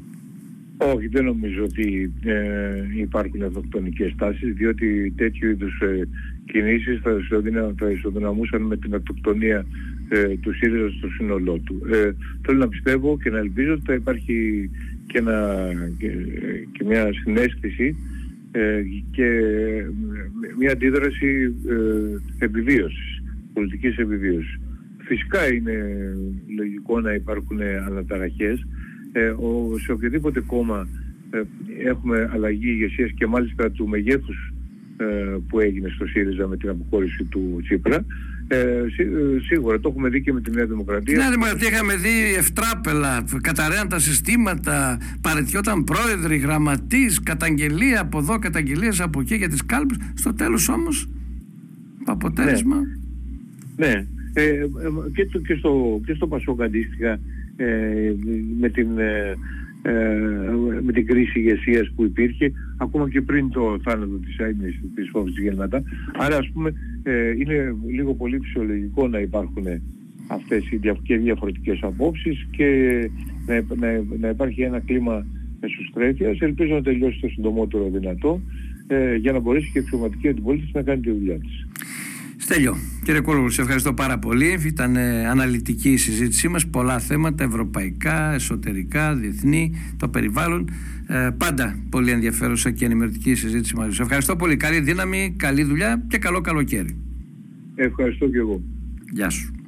Όχι, 0.81 1.07
δεν 1.09 1.25
νομίζω 1.25 1.65
ότι 1.65 2.13
ε, 2.25 2.85
υπάρχουν 2.97 3.43
αυτοκτονικές 3.43 4.15
τάσεις, 4.17 4.55
διότι 4.55 5.13
τέτοιου 5.17 5.51
είδους 5.51 5.81
ε, 5.81 6.09
κινήσεις 6.45 7.01
θα, 7.03 7.11
θα 7.79 7.91
ισοδυναμούσαν 7.91 8.63
με 8.63 8.77
την 8.77 8.95
αυτοκτονία 8.95 9.67
ε, 10.09 10.37
του 10.37 10.55
ΣΥΡΙΖΑ 10.55 10.89
στο 10.99 11.09
σύνολό 11.09 11.59
του. 11.59 11.81
Ε, 11.93 12.11
θέλω 12.43 12.59
να 12.59 12.69
πιστεύω 12.69 13.19
και 13.19 13.31
να 13.31 13.39
ελπίζω 13.39 13.73
ότι 13.73 13.83
θα 13.87 13.95
υπάρχει 13.95 14.71
και, 15.07 15.23
και, 16.73 16.85
μια 16.85 17.13
συνέστηση 17.13 17.97
ε, 18.51 18.83
και 19.11 19.29
μια 20.59 20.73
αντίδραση 20.73 21.55
ε, 21.69 22.45
επιβίωσης, 22.45 23.23
πολιτικής 23.53 23.97
επιβίωσης. 23.97 24.61
Φυσικά 24.99 25.53
είναι 25.53 25.75
λογικό 26.57 27.01
να 27.01 27.15
υπάρχουν 27.15 27.61
αναταραχές, 27.87 28.67
ε, 29.13 29.29
ο, 29.29 29.79
σε 29.79 29.93
οποιοδήποτε 29.93 30.41
κόμμα 30.41 30.89
ε, 31.31 31.43
έχουμε 31.89 32.31
αλλαγή 32.33 32.69
ηγεσίας 32.69 33.11
και 33.15 33.27
μάλιστα 33.27 33.71
του 33.71 33.89
μεγέθους 33.89 34.53
ε, 34.97 35.37
που 35.49 35.61
έγινε 35.61 35.89
στο 35.89 36.07
ΣΥΡΙΖΑ 36.07 36.47
με 36.47 36.57
την 36.57 36.69
αποχώρηση 36.69 37.25
του 37.25 37.61
Τσίπρα. 37.63 38.05
Ε, 38.51 38.85
σί, 38.95 39.03
ε, 39.03 39.41
σίγουρα 39.41 39.81
το 39.81 39.89
έχουμε 39.89 40.09
δει 40.09 40.23
και 40.23 40.33
με 40.33 40.41
τη 40.41 40.51
Νέα 40.51 40.67
Δημοκρατία. 40.67 41.17
Νέα 41.17 41.31
Δημοκρατία 41.31 41.69
είχαμε 41.69 41.97
δει 41.97 42.35
ευτράπελα, 42.37 43.25
καταραίαν 43.41 43.89
τα 43.89 43.99
συστήματα, 43.99 44.99
παρετιόταν 45.21 45.85
πρόεδροι, 45.85 46.37
γραμματείς, 46.37 47.23
καταγγελία 47.23 48.01
από 48.01 48.19
εδώ, 48.19 48.39
καταγγελίες 48.39 49.01
από 49.01 49.21
εκεί 49.21 49.35
για 49.35 49.49
τις 49.49 49.67
κάλπες. 49.67 49.97
Στο 50.15 50.35
τέλος 50.35 50.69
όμως, 50.69 51.09
το 52.05 52.13
αποτέλεσμα... 52.13 52.77
Ναι, 53.77 53.87
ναι. 53.87 54.07
Ε, 54.33 54.67
και, 55.13 55.27
το, 55.27 55.39
και, 55.39 55.55
στο, 55.55 56.01
και 56.07 56.15
στο 56.15 56.27
Πασόκ 56.27 56.63
αντίστοιχα 56.63 57.09
ε, 57.09 57.21
με 58.59 58.69
την 58.69 58.99
ε, 58.99 59.35
ε, 59.83 59.93
με 60.83 60.93
την 60.93 61.07
κρίση 61.07 61.39
ηγεσίας 61.39 61.93
που 61.97 62.05
υπήρχε 62.05 62.53
ακόμα 62.77 63.09
και 63.11 63.21
πριν 63.21 63.51
το 63.51 63.79
θάνατο 63.83 64.17
της 64.17 64.41
Άινης 64.41 64.81
της 64.95 65.09
Φόβης 65.13 65.39
Γεννάτα 65.39 65.83
άρα 66.19 66.37
ας 66.37 66.49
πούμε 66.49 66.73
είναι 67.39 67.75
λίγο 67.91 68.15
πολύ 68.15 68.39
φυσιολογικό 68.39 69.09
να 69.09 69.19
υπάρχουν 69.19 69.65
αυτές 70.27 70.71
οι 70.71 70.81
και 71.03 71.17
διαφορετικές 71.17 71.79
απόψεις 71.83 72.47
και 72.51 73.11
να, 73.47 73.55
να, 73.77 74.03
να 74.19 74.29
υπάρχει 74.29 74.63
ένα 74.63 74.81
κλίμα 74.81 75.27
εσωστρέφειας 75.61 76.41
ελπίζω 76.41 76.75
να 76.75 76.83
τελειώσει 76.83 77.21
το 77.21 77.29
συντομότερο 77.29 77.91
δυνατό 77.93 78.41
για 79.21 79.33
να 79.33 79.39
μπορέσει 79.39 79.71
και 79.73 79.79
η 79.79 79.81
αξιωματική 79.81 80.29
αντιπολίτευση 80.29 80.73
να 80.75 80.83
κάνει 80.83 81.01
τη 81.01 81.11
δουλειά 81.11 81.39
της. 81.39 81.67
Στέλιο, 82.51 82.77
κύριε 83.05 83.21
Κόλογο, 83.21 83.51
σε 83.51 83.61
ευχαριστώ 83.61 83.95
πάρα 83.95 84.19
πολύ. 84.19 84.61
Ήταν 84.67 84.97
ε, 84.97 85.29
αναλυτική 85.29 85.91
η 85.91 85.97
συζήτησή 85.97 86.49
μας, 86.49 86.67
πολλά 86.67 86.99
θέματα, 86.99 87.45
ευρωπαϊκά, 87.45 88.35
εσωτερικά, 88.35 89.15
διεθνή, 89.15 89.73
το 89.97 90.09
περιβάλλον. 90.09 90.71
Ε, 91.07 91.29
πάντα 91.37 91.79
πολύ 91.91 92.11
ενδιαφέρουσα 92.11 92.71
και 92.71 92.85
ενημερωτική 92.85 93.35
συζήτηση 93.35 93.77
μαζί 93.77 93.95
σου. 93.95 94.03
Ευχαριστώ 94.03 94.37
πολύ. 94.37 94.57
Καλή 94.57 94.81
δύναμη, 94.81 95.35
καλή 95.37 95.63
δουλειά 95.63 96.05
και 96.09 96.19
καλό 96.19 96.41
καλοκαίρι. 96.41 96.97
Ευχαριστώ 97.75 98.29
και 98.29 98.39
εγώ. 98.39 98.63
Γεια 99.13 99.31
σου. 99.31 99.55